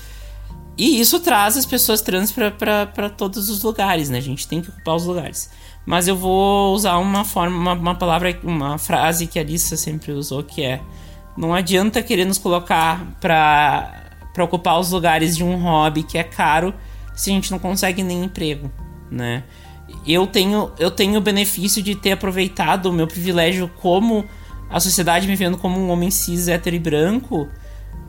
[0.76, 4.18] e isso traz as pessoas trans para todos os lugares, né?
[4.18, 5.50] A gente tem que ocupar os lugares.
[5.86, 10.12] Mas eu vou usar uma forma, uma, uma palavra, uma frase que a Alissa sempre
[10.12, 10.80] usou, que é:
[11.36, 14.08] não adianta querer nos colocar para
[14.40, 16.74] ocupar os lugares de um hobby que é caro
[17.14, 18.70] se a gente não consegue nem emprego,
[19.10, 19.44] né?
[20.06, 24.24] Eu tenho eu tenho o benefício de ter aproveitado o meu privilégio como
[24.70, 27.48] a sociedade me vendo como um homem cis, hétero e branco,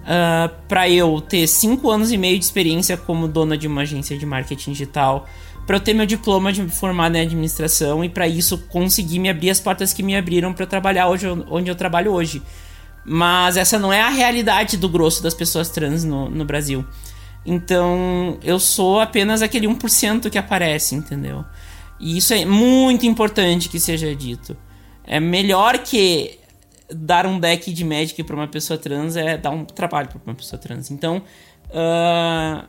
[0.05, 3.81] uh, ah, para eu ter cinco anos e meio de experiência como dona de uma
[3.81, 5.27] agência de marketing digital,
[5.65, 9.49] para eu ter meu diploma de formado em administração e para isso conseguir me abrir
[9.49, 12.41] as portas que me abriram para trabalhar hoje onde eu trabalho hoje.
[13.03, 16.85] Mas essa não é a realidade do grosso das pessoas trans no, no Brasil.
[17.45, 21.45] Então, eu sou apenas aquele 1% que aparece, entendeu?
[21.99, 24.57] E isso é muito importante que seja dito.
[25.03, 26.39] É melhor que
[26.89, 30.35] dar um deck de Magic para uma pessoa trans é dar um trabalho para uma
[30.35, 30.91] pessoa trans.
[30.91, 31.23] Então,
[31.69, 32.67] uh,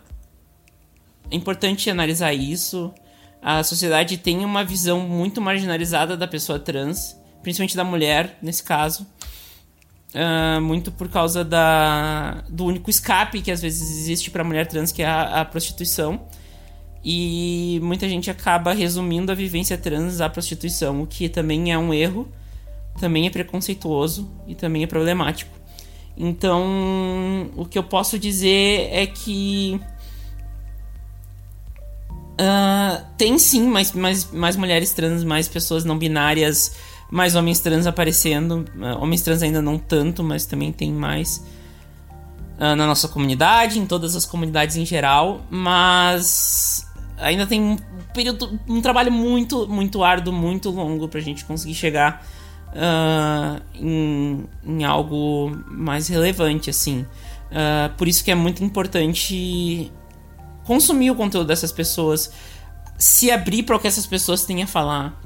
[1.31, 2.93] é importante analisar isso.
[3.43, 9.07] A sociedade tem uma visão muito marginalizada da pessoa trans, principalmente da mulher, nesse caso.
[10.15, 14.91] Uh, muito por causa da, do único escape que às vezes existe para mulher trans,
[14.91, 16.27] que é a, a, prostituição.
[17.05, 21.93] E muita gente acaba resumindo a vivência trans à prostituição, o que também é um
[21.93, 22.33] erro,
[22.99, 25.51] também é preconceituoso e também é problemático.
[26.17, 29.81] Então, o que eu posso dizer é que.
[32.39, 36.73] Uh, tem sim mais, mais, mais mulheres trans, mais pessoas não binárias
[37.11, 38.65] mais homens trans aparecendo.
[38.75, 41.45] Uh, homens trans ainda não tanto, mas também tem mais
[42.59, 45.43] uh, na nossa comunidade, em todas as comunidades em geral.
[45.51, 46.87] Mas
[47.19, 47.77] ainda tem um
[48.13, 52.27] período, um trabalho muito, muito árduo, muito longo pra gente conseguir chegar
[52.73, 57.07] uh, em, em, algo mais relevante, assim.
[57.97, 59.91] por isso que é muito importante
[60.65, 62.33] consumir o conteúdo dessas pessoas,
[62.99, 65.21] se abrir para o que essas pessoas têm a falar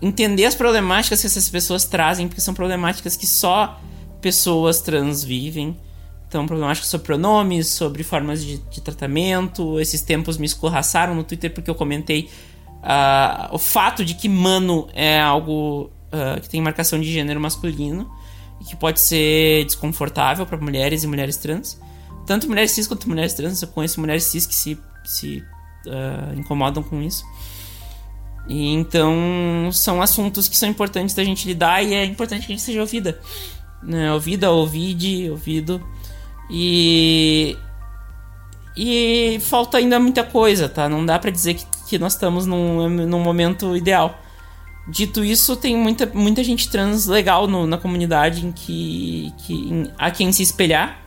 [0.00, 3.80] entender as problemáticas que essas pessoas trazem, porque são problemáticas que só
[4.20, 5.76] pessoas trans vivem.
[6.28, 9.78] Então, problemáticas sobre pronomes, sobre formas de, de tratamento.
[9.80, 12.28] Esses tempos me escorraçaram no Twitter porque eu comentei
[12.82, 18.10] uh, o fato de que mano é algo uh, que tem marcação de gênero masculino
[18.60, 21.78] e que pode ser desconfortável para mulheres e mulheres trans.
[22.26, 23.62] Tanto mulheres cis quanto mulheres trans.
[23.62, 25.44] Eu conheço mulheres cis que se, se
[25.86, 27.24] uh, incomodam com isso.
[28.48, 32.56] E então são assuntos que são importantes da gente lidar e é importante que a
[32.56, 33.20] gente seja ouvida.
[33.82, 34.12] Né?
[34.12, 35.84] Ouvida, ouvide, ouvido.
[36.50, 37.56] E.
[38.76, 40.86] E falta ainda muita coisa, tá?
[40.86, 44.20] Não dá para dizer que, que nós estamos num, num momento ideal.
[44.88, 49.90] Dito isso, tem muita, muita gente trans legal no, na comunidade em que, que em,
[49.98, 51.02] a quem se espelhar,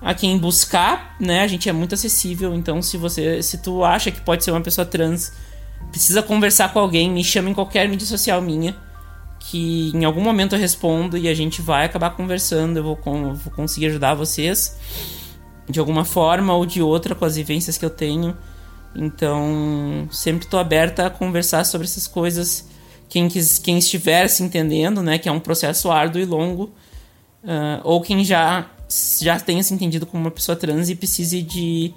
[0.00, 1.42] a quem buscar, né?
[1.42, 4.60] A gente é muito acessível, então se você se tu acha que pode ser uma
[4.60, 5.32] pessoa trans,
[5.92, 8.76] precisa conversar com alguém, me chama em qualquer mídia social minha,
[9.38, 13.32] que em algum momento eu respondo e a gente vai acabar conversando, eu vou, com,
[13.34, 14.76] vou conseguir ajudar vocês
[15.70, 18.36] de alguma forma ou de outra com as vivências que eu tenho.
[18.94, 22.73] Então, sempre estou aberta a conversar sobre essas coisas
[23.08, 26.64] quem, quis, quem estiver se entendendo, né, que é um processo árduo e longo,
[27.42, 28.70] uh, ou quem já,
[29.20, 31.92] já tenha se entendido como uma pessoa trans e precise de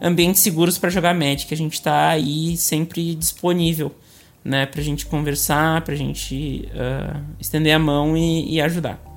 [0.00, 1.52] ambientes seguros para jogar Magic.
[1.52, 3.94] A gente está aí sempre disponível,
[4.44, 9.09] né, para a gente conversar, para a gente uh, estender a mão e, e ajudar.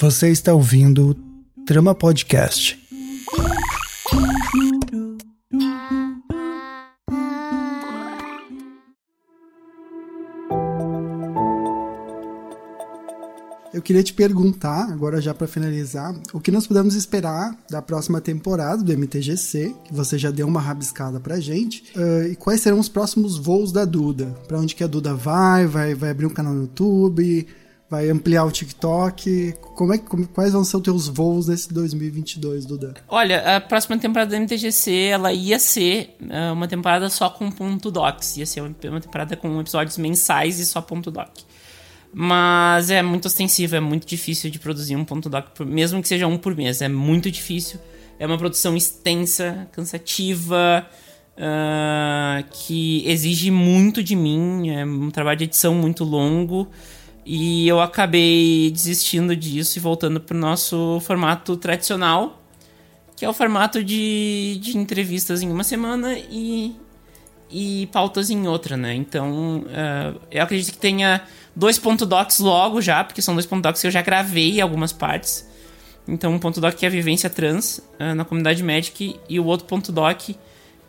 [0.00, 1.14] Você está ouvindo
[1.66, 2.80] Trama Podcast.
[13.74, 18.22] Eu queria te perguntar, agora já para finalizar, o que nós podemos esperar da próxima
[18.22, 22.78] temporada do MTGC, que você já deu uma rabiscada pra gente, uh, e quais serão
[22.78, 24.34] os próximos voos da Duda?
[24.48, 25.66] Para onde que a Duda vai?
[25.66, 27.46] Vai, vai abrir um canal no YouTube?
[27.90, 29.54] Vai ampliar o TikTok.
[29.74, 32.94] Como é, como, quais vão ser os teus voos nesse 2022, Duda?
[33.08, 37.90] Olha, a próxima temporada da MTGC, ela ia ser uh, uma temporada só com ponto
[37.90, 38.36] docs.
[38.36, 41.30] Ia ser uma, uma temporada com episódios mensais e só ponto doc.
[42.12, 46.28] Mas é muito ostensivo, é muito difícil de produzir um ponto doc, mesmo que seja
[46.28, 46.80] um por mês.
[46.80, 47.80] É muito difícil.
[48.20, 50.86] É uma produção extensa, cansativa,
[51.36, 54.70] uh, que exige muito de mim.
[54.70, 56.68] É um trabalho de edição muito longo.
[57.24, 62.42] E eu acabei desistindo disso e voltando pro nosso formato tradicional,
[63.16, 66.74] que é o formato de, de entrevistas em uma semana e,
[67.50, 68.94] e pautas em outra, né?
[68.94, 71.22] Então, uh, eu acredito que tenha
[71.54, 74.92] dois ponto docs logo já, porque são dois ponto docs que eu já gravei algumas
[74.92, 75.48] partes.
[76.08, 79.44] Então, um ponto doc que é a vivência trans uh, na comunidade Magic e o
[79.44, 80.30] outro ponto doc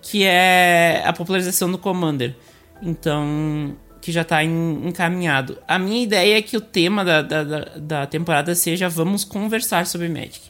[0.02, 2.36] que é a popularização do Commander.
[2.82, 5.58] Então, que já está encaminhado.
[5.68, 7.44] A minha ideia é que o tema da, da,
[7.78, 10.42] da temporada seja vamos conversar sobre Magic.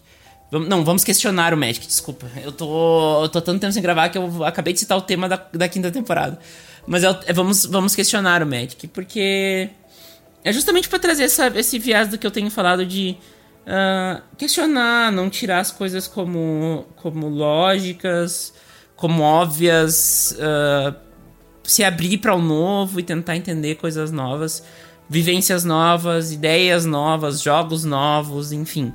[0.49, 2.27] Vamos, não, vamos questionar o Magic, desculpa.
[2.41, 5.27] Eu tô, eu tô tanto tempo sem gravar que eu acabei de citar o tema
[5.27, 6.39] da, da quinta temporada.
[6.87, 9.69] Mas é, é vamos, vamos questionar o Magic, porque
[10.43, 13.17] é justamente para trazer essa, esse viés do que eu tenho falado de
[13.67, 18.53] uh, questionar, não tirar as coisas como, como lógicas,
[18.95, 20.37] como óbvias.
[20.37, 21.10] Uh,
[21.71, 24.63] se abrir para o novo e tentar entender coisas novas,
[25.09, 28.93] vivências novas, ideias novas, jogos novos, enfim.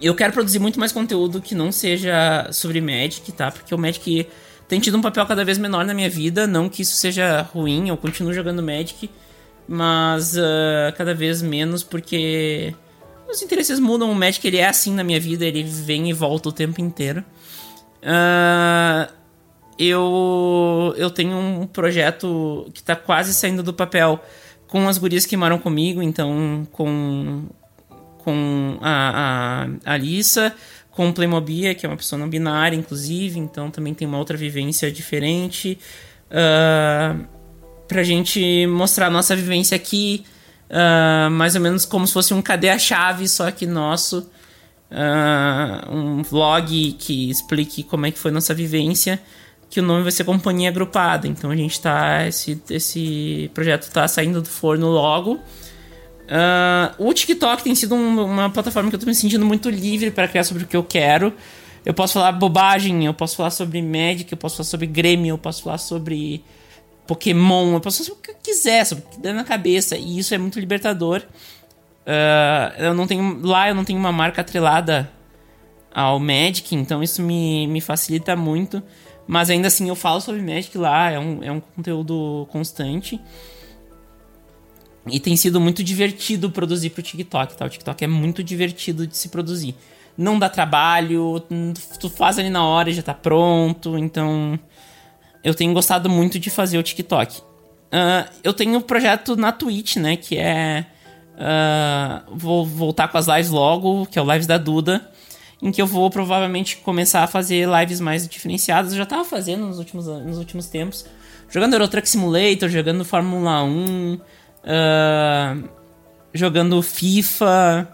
[0.00, 3.50] Eu quero produzir muito mais conteúdo que não seja sobre Magic, tá?
[3.50, 4.28] Porque o Magic
[4.68, 6.46] tem tido um papel cada vez menor na minha vida.
[6.46, 9.08] Não que isso seja ruim, eu continuo jogando Magic,
[9.66, 12.74] mas uh, cada vez menos porque
[13.26, 14.10] os interesses mudam.
[14.10, 17.24] O Magic ele é assim na minha vida, ele vem e volta o tempo inteiro.
[18.02, 19.21] Uh,
[19.78, 24.22] eu, eu tenho um projeto que está quase saindo do papel
[24.66, 27.44] com as gurias que moram comigo, então com,
[28.18, 30.54] com a, a, Alissa,
[30.90, 34.36] com o Playmobil, que é uma pessoa não binária, inclusive, então também tem uma outra
[34.36, 35.78] vivência diferente.
[36.28, 37.26] Uh,
[37.86, 40.24] pra gente mostrar a nossa vivência aqui,
[40.70, 44.30] uh, mais ou menos como se fosse um cadê a chave, só que nosso.
[44.90, 49.18] Uh, um vlog que explique como é que foi nossa vivência
[49.72, 51.26] que o nome vai ser Companhia Agrupada.
[51.26, 52.26] Então a gente tá.
[52.28, 55.36] Esse, esse projeto tá saindo do forno logo.
[56.26, 60.10] Uh, o TikTok tem sido um, uma plataforma que eu tô me sentindo muito livre
[60.10, 61.32] para criar sobre o que eu quero.
[61.86, 65.38] Eu posso falar bobagem, eu posso falar sobre Magic, eu posso falar sobre Grêmio, eu
[65.38, 66.44] posso falar sobre
[67.06, 69.96] Pokémon, eu posso falar sobre o que eu quiser, sobre o que der na cabeça.
[69.96, 71.22] E isso é muito libertador.
[72.06, 73.40] Uh, eu não tenho.
[73.42, 75.10] Lá eu não tenho uma marca atrelada
[75.94, 78.82] ao Magic, então isso me, me facilita muito.
[79.32, 83.18] Mas ainda assim eu falo sobre Magic lá, é um, é um conteúdo constante.
[85.06, 87.64] E tem sido muito divertido produzir pro TikTok, tá?
[87.64, 89.74] O TikTok é muito divertido de se produzir.
[90.18, 91.42] Não dá trabalho,
[91.98, 94.60] tu faz ali na hora e já tá pronto, então
[95.42, 97.40] eu tenho gostado muito de fazer o TikTok.
[97.40, 100.84] Uh, eu tenho um projeto na Twitch, né, que é
[101.32, 105.10] Uh, vou voltar com as lives logo, que é o Lives da Duda,
[105.62, 108.90] em que eu vou provavelmente começar a fazer lives mais diferenciadas.
[108.90, 111.06] Eu já tava fazendo nos últimos, nos últimos tempos.
[111.48, 115.68] Jogando Euro Truck Simulator, jogando Fórmula 1, uh,
[116.34, 117.88] jogando FIFA,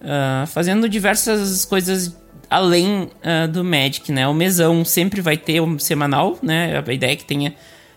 [0.00, 2.16] uh, fazendo diversas coisas
[2.50, 4.26] além uh, do Magic, né?
[4.26, 6.82] O mesão sempre vai ter um semanal, né?
[6.84, 7.54] A ideia é que tenha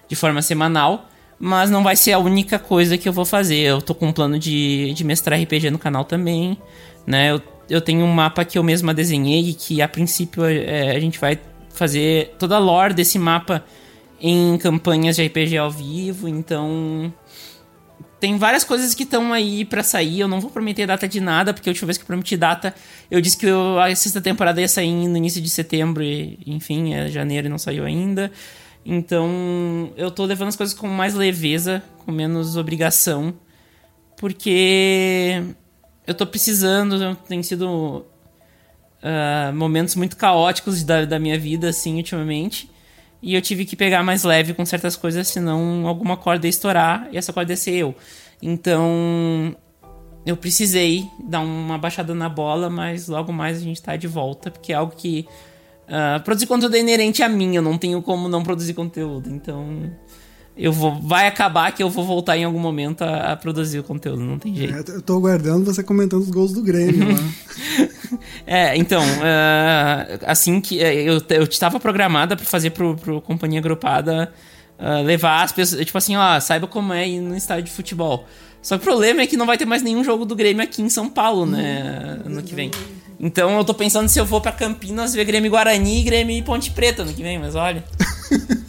[0.07, 1.09] de forma semanal,
[1.39, 3.57] mas não vai ser a única coisa que eu vou fazer.
[3.57, 6.57] Eu tô com um plano de, de mestrar RPG no canal também,
[7.05, 7.32] né?
[7.32, 11.20] Eu, eu tenho um mapa que eu mesma desenhei que a princípio é, a gente
[11.20, 11.39] vai
[11.70, 13.63] fazer toda a lore desse mapa
[14.20, 17.13] em campanhas de RPG ao vivo, então
[18.20, 20.22] tem várias coisas que estão aí para sair.
[20.22, 22.74] Eu não vou prometer data de nada, porque a última vez que eu prometi data,
[23.11, 26.93] eu disse que eu, a sexta temporada ia sair no início de setembro, e enfim,
[26.93, 28.32] é janeiro e não saiu ainda.
[28.86, 33.34] Então eu tô levando as coisas com mais leveza, com menos obrigação,
[34.18, 35.43] porque
[36.08, 38.05] eu tô precisando, tem sido
[39.03, 42.72] uh, momentos muito caóticos da, da minha vida, assim, ultimamente.
[43.22, 47.10] E eu tive que pegar mais leve com certas coisas, senão alguma corda ia estourar
[47.12, 47.93] e essa corda ia ser eu.
[48.41, 49.55] Então
[50.26, 54.49] eu precisei dar uma baixada na bola, mas logo mais a gente tá de volta,
[54.49, 55.28] porque é algo que.
[55.88, 59.30] Uh, produzir conteúdo é inerente a mim, eu não tenho como não produzir conteúdo.
[59.30, 59.89] Então
[60.58, 63.84] eu vou, vai acabar que eu vou voltar em algum momento a, a produzir o
[63.84, 64.91] conteúdo, não tem jeito.
[64.91, 67.89] É, eu tô aguardando você comentando os gols do Grêmio lá.
[68.45, 73.60] é, então, uh, assim que é, eu, eu estava programada para fazer pro, pro Companhia
[73.60, 74.34] Agrupada
[74.80, 78.26] uh, levar as pessoas, tipo assim, ó, saiba como é ir no estádio de futebol.
[78.60, 80.82] Só que o problema é que não vai ter mais nenhum jogo do Grêmio aqui
[80.82, 82.72] em São Paulo, né, ano que vem.
[83.20, 86.72] Então eu tô pensando se eu vou para Campinas ver Grêmio Guarani e Grêmio Ponte
[86.72, 87.84] Preta ano que vem, mas olha.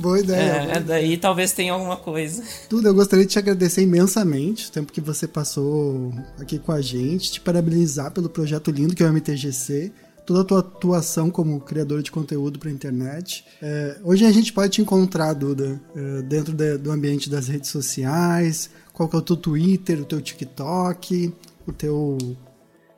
[0.00, 0.72] Boa ideia.
[0.72, 2.42] É, daí talvez tenha alguma coisa.
[2.68, 6.80] Tudo, eu gostaria de te agradecer imensamente o tempo que você passou aqui com a
[6.80, 9.92] gente, te parabenizar pelo projeto lindo que é o MTGC
[10.30, 13.44] toda a tua atuação como criador de conteúdo para a internet.
[13.60, 17.68] É, hoje a gente pode te encontrar, Duda, é, dentro de, do ambiente das redes
[17.68, 21.34] sociais, qual que é o teu Twitter, o teu TikTok,
[21.66, 22.16] o teu...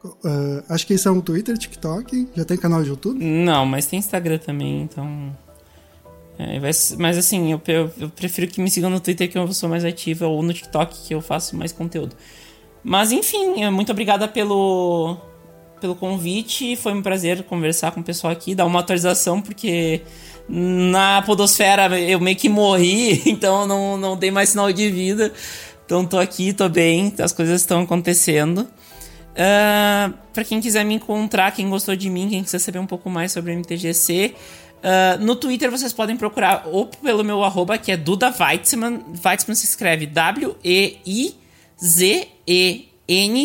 [0.04, 3.24] Uh, acho que isso é um Twitter, TikTok, já tem canal de YouTube?
[3.24, 5.34] Não, mas tem Instagram também, então...
[6.38, 6.58] É,
[6.98, 9.84] mas assim, eu, eu, eu, prefiro que me sigam no Twitter que eu sou mais
[9.84, 12.16] ativa ou no TikTok que eu faço mais conteúdo.
[12.82, 15.16] Mas enfim, é, muito obrigada pelo,
[15.80, 16.74] pelo convite.
[16.76, 20.02] Foi um prazer conversar com o pessoal aqui, dar uma atualização, porque
[20.48, 25.32] na Podosfera eu meio que morri, então não, não dei mais sinal de vida.
[25.84, 28.60] Então tô aqui, tô bem, as coisas estão acontecendo.
[29.32, 32.86] Uh, ah, para quem quiser me encontrar, quem gostou de mim, quem quiser saber um
[32.86, 34.34] pouco mais sobre o MTGC,
[34.82, 39.00] Uh, no Twitter vocês podem procurar ou pelo meu arroba, que é Duda Weitzman.
[39.24, 40.56] Weitzman se escreve W-E-I-Z-E-N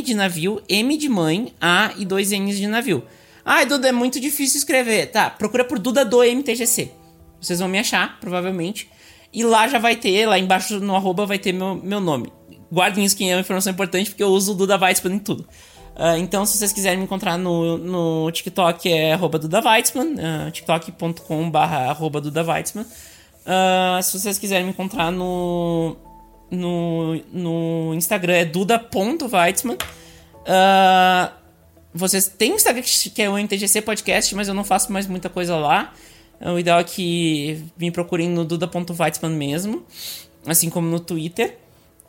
[0.01, 3.03] de navio, M de mãe, A e dois N's de navio.
[3.45, 5.11] Ai, Duda, é muito difícil escrever.
[5.11, 6.91] Tá, procura por Duda do MTGC.
[7.39, 8.89] Vocês vão me achar, provavelmente.
[9.31, 12.31] E lá já vai ter, lá embaixo no arroba vai ter meu, meu nome.
[12.71, 15.47] Guardem isso que é uma informação importante, porque eu uso o Duda Weitzman em tudo.
[15.97, 20.51] Uh, então, se vocês quiserem me encontrar no, no TikTok, é arroba Duda Weitzman, uh,
[20.51, 22.85] tiktok.com barra arroba Duda Weitzman.
[22.85, 25.97] Uh, se vocês quiserem me encontrar no,
[26.51, 29.75] no, no Instagram, é duda.weitzman.
[30.43, 31.31] Uh,
[31.91, 35.29] vocês têm um Instagram que é o MTGC Podcast, mas eu não faço mais muita
[35.29, 35.93] coisa lá.
[36.39, 39.83] O ideal é que me procurem no duda.weitzman mesmo,
[40.45, 41.57] assim como no Twitter.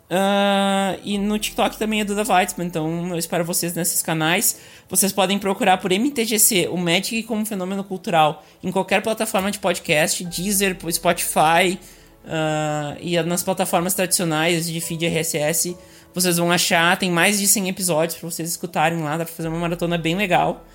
[0.09, 4.59] Uh, e no TikTok também é Duda Weitzman, então eu espero vocês nesses canais.
[4.89, 10.25] Vocês podem procurar por MTGC, o Magic como fenômeno cultural, em qualquer plataforma de podcast,
[10.25, 11.79] Deezer, Spotify
[12.25, 15.77] uh, e nas plataformas tradicionais de feed RSS.
[16.11, 19.47] Vocês vão achar, tem mais de 100 episódios para vocês escutarem lá, dá pra fazer
[19.47, 20.65] uma maratona bem legal.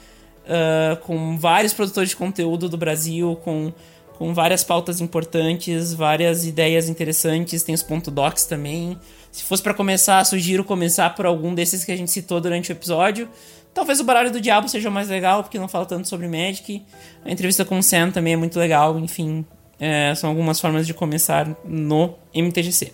[0.44, 3.72] Uh, com vários produtores de conteúdo do Brasil, com
[4.16, 8.96] com várias pautas importantes, várias ideias interessantes, tem os ponto docs também.
[9.34, 12.72] Se fosse para começar, sugiro começar por algum desses que a gente citou durante o
[12.72, 13.28] episódio.
[13.74, 16.80] Talvez o Baralho do Diabo seja mais legal, porque não fala tanto sobre Magic.
[17.24, 19.44] A entrevista com o Sam também é muito legal, enfim.
[19.80, 22.92] É, são algumas formas de começar no MTGC.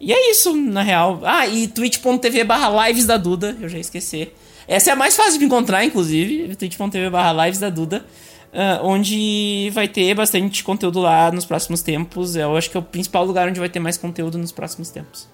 [0.00, 1.20] E é isso, na real.
[1.22, 4.30] Ah, e twitch.tv barra lives da Duda, eu já esqueci.
[4.66, 8.06] Essa é a mais fácil de encontrar, inclusive, twitch.tv barra lives da Duda.
[8.54, 12.36] Uh, onde vai ter bastante conteúdo lá nos próximos tempos.
[12.36, 15.28] Eu acho que é o principal lugar onde vai ter mais conteúdo nos próximos tempos.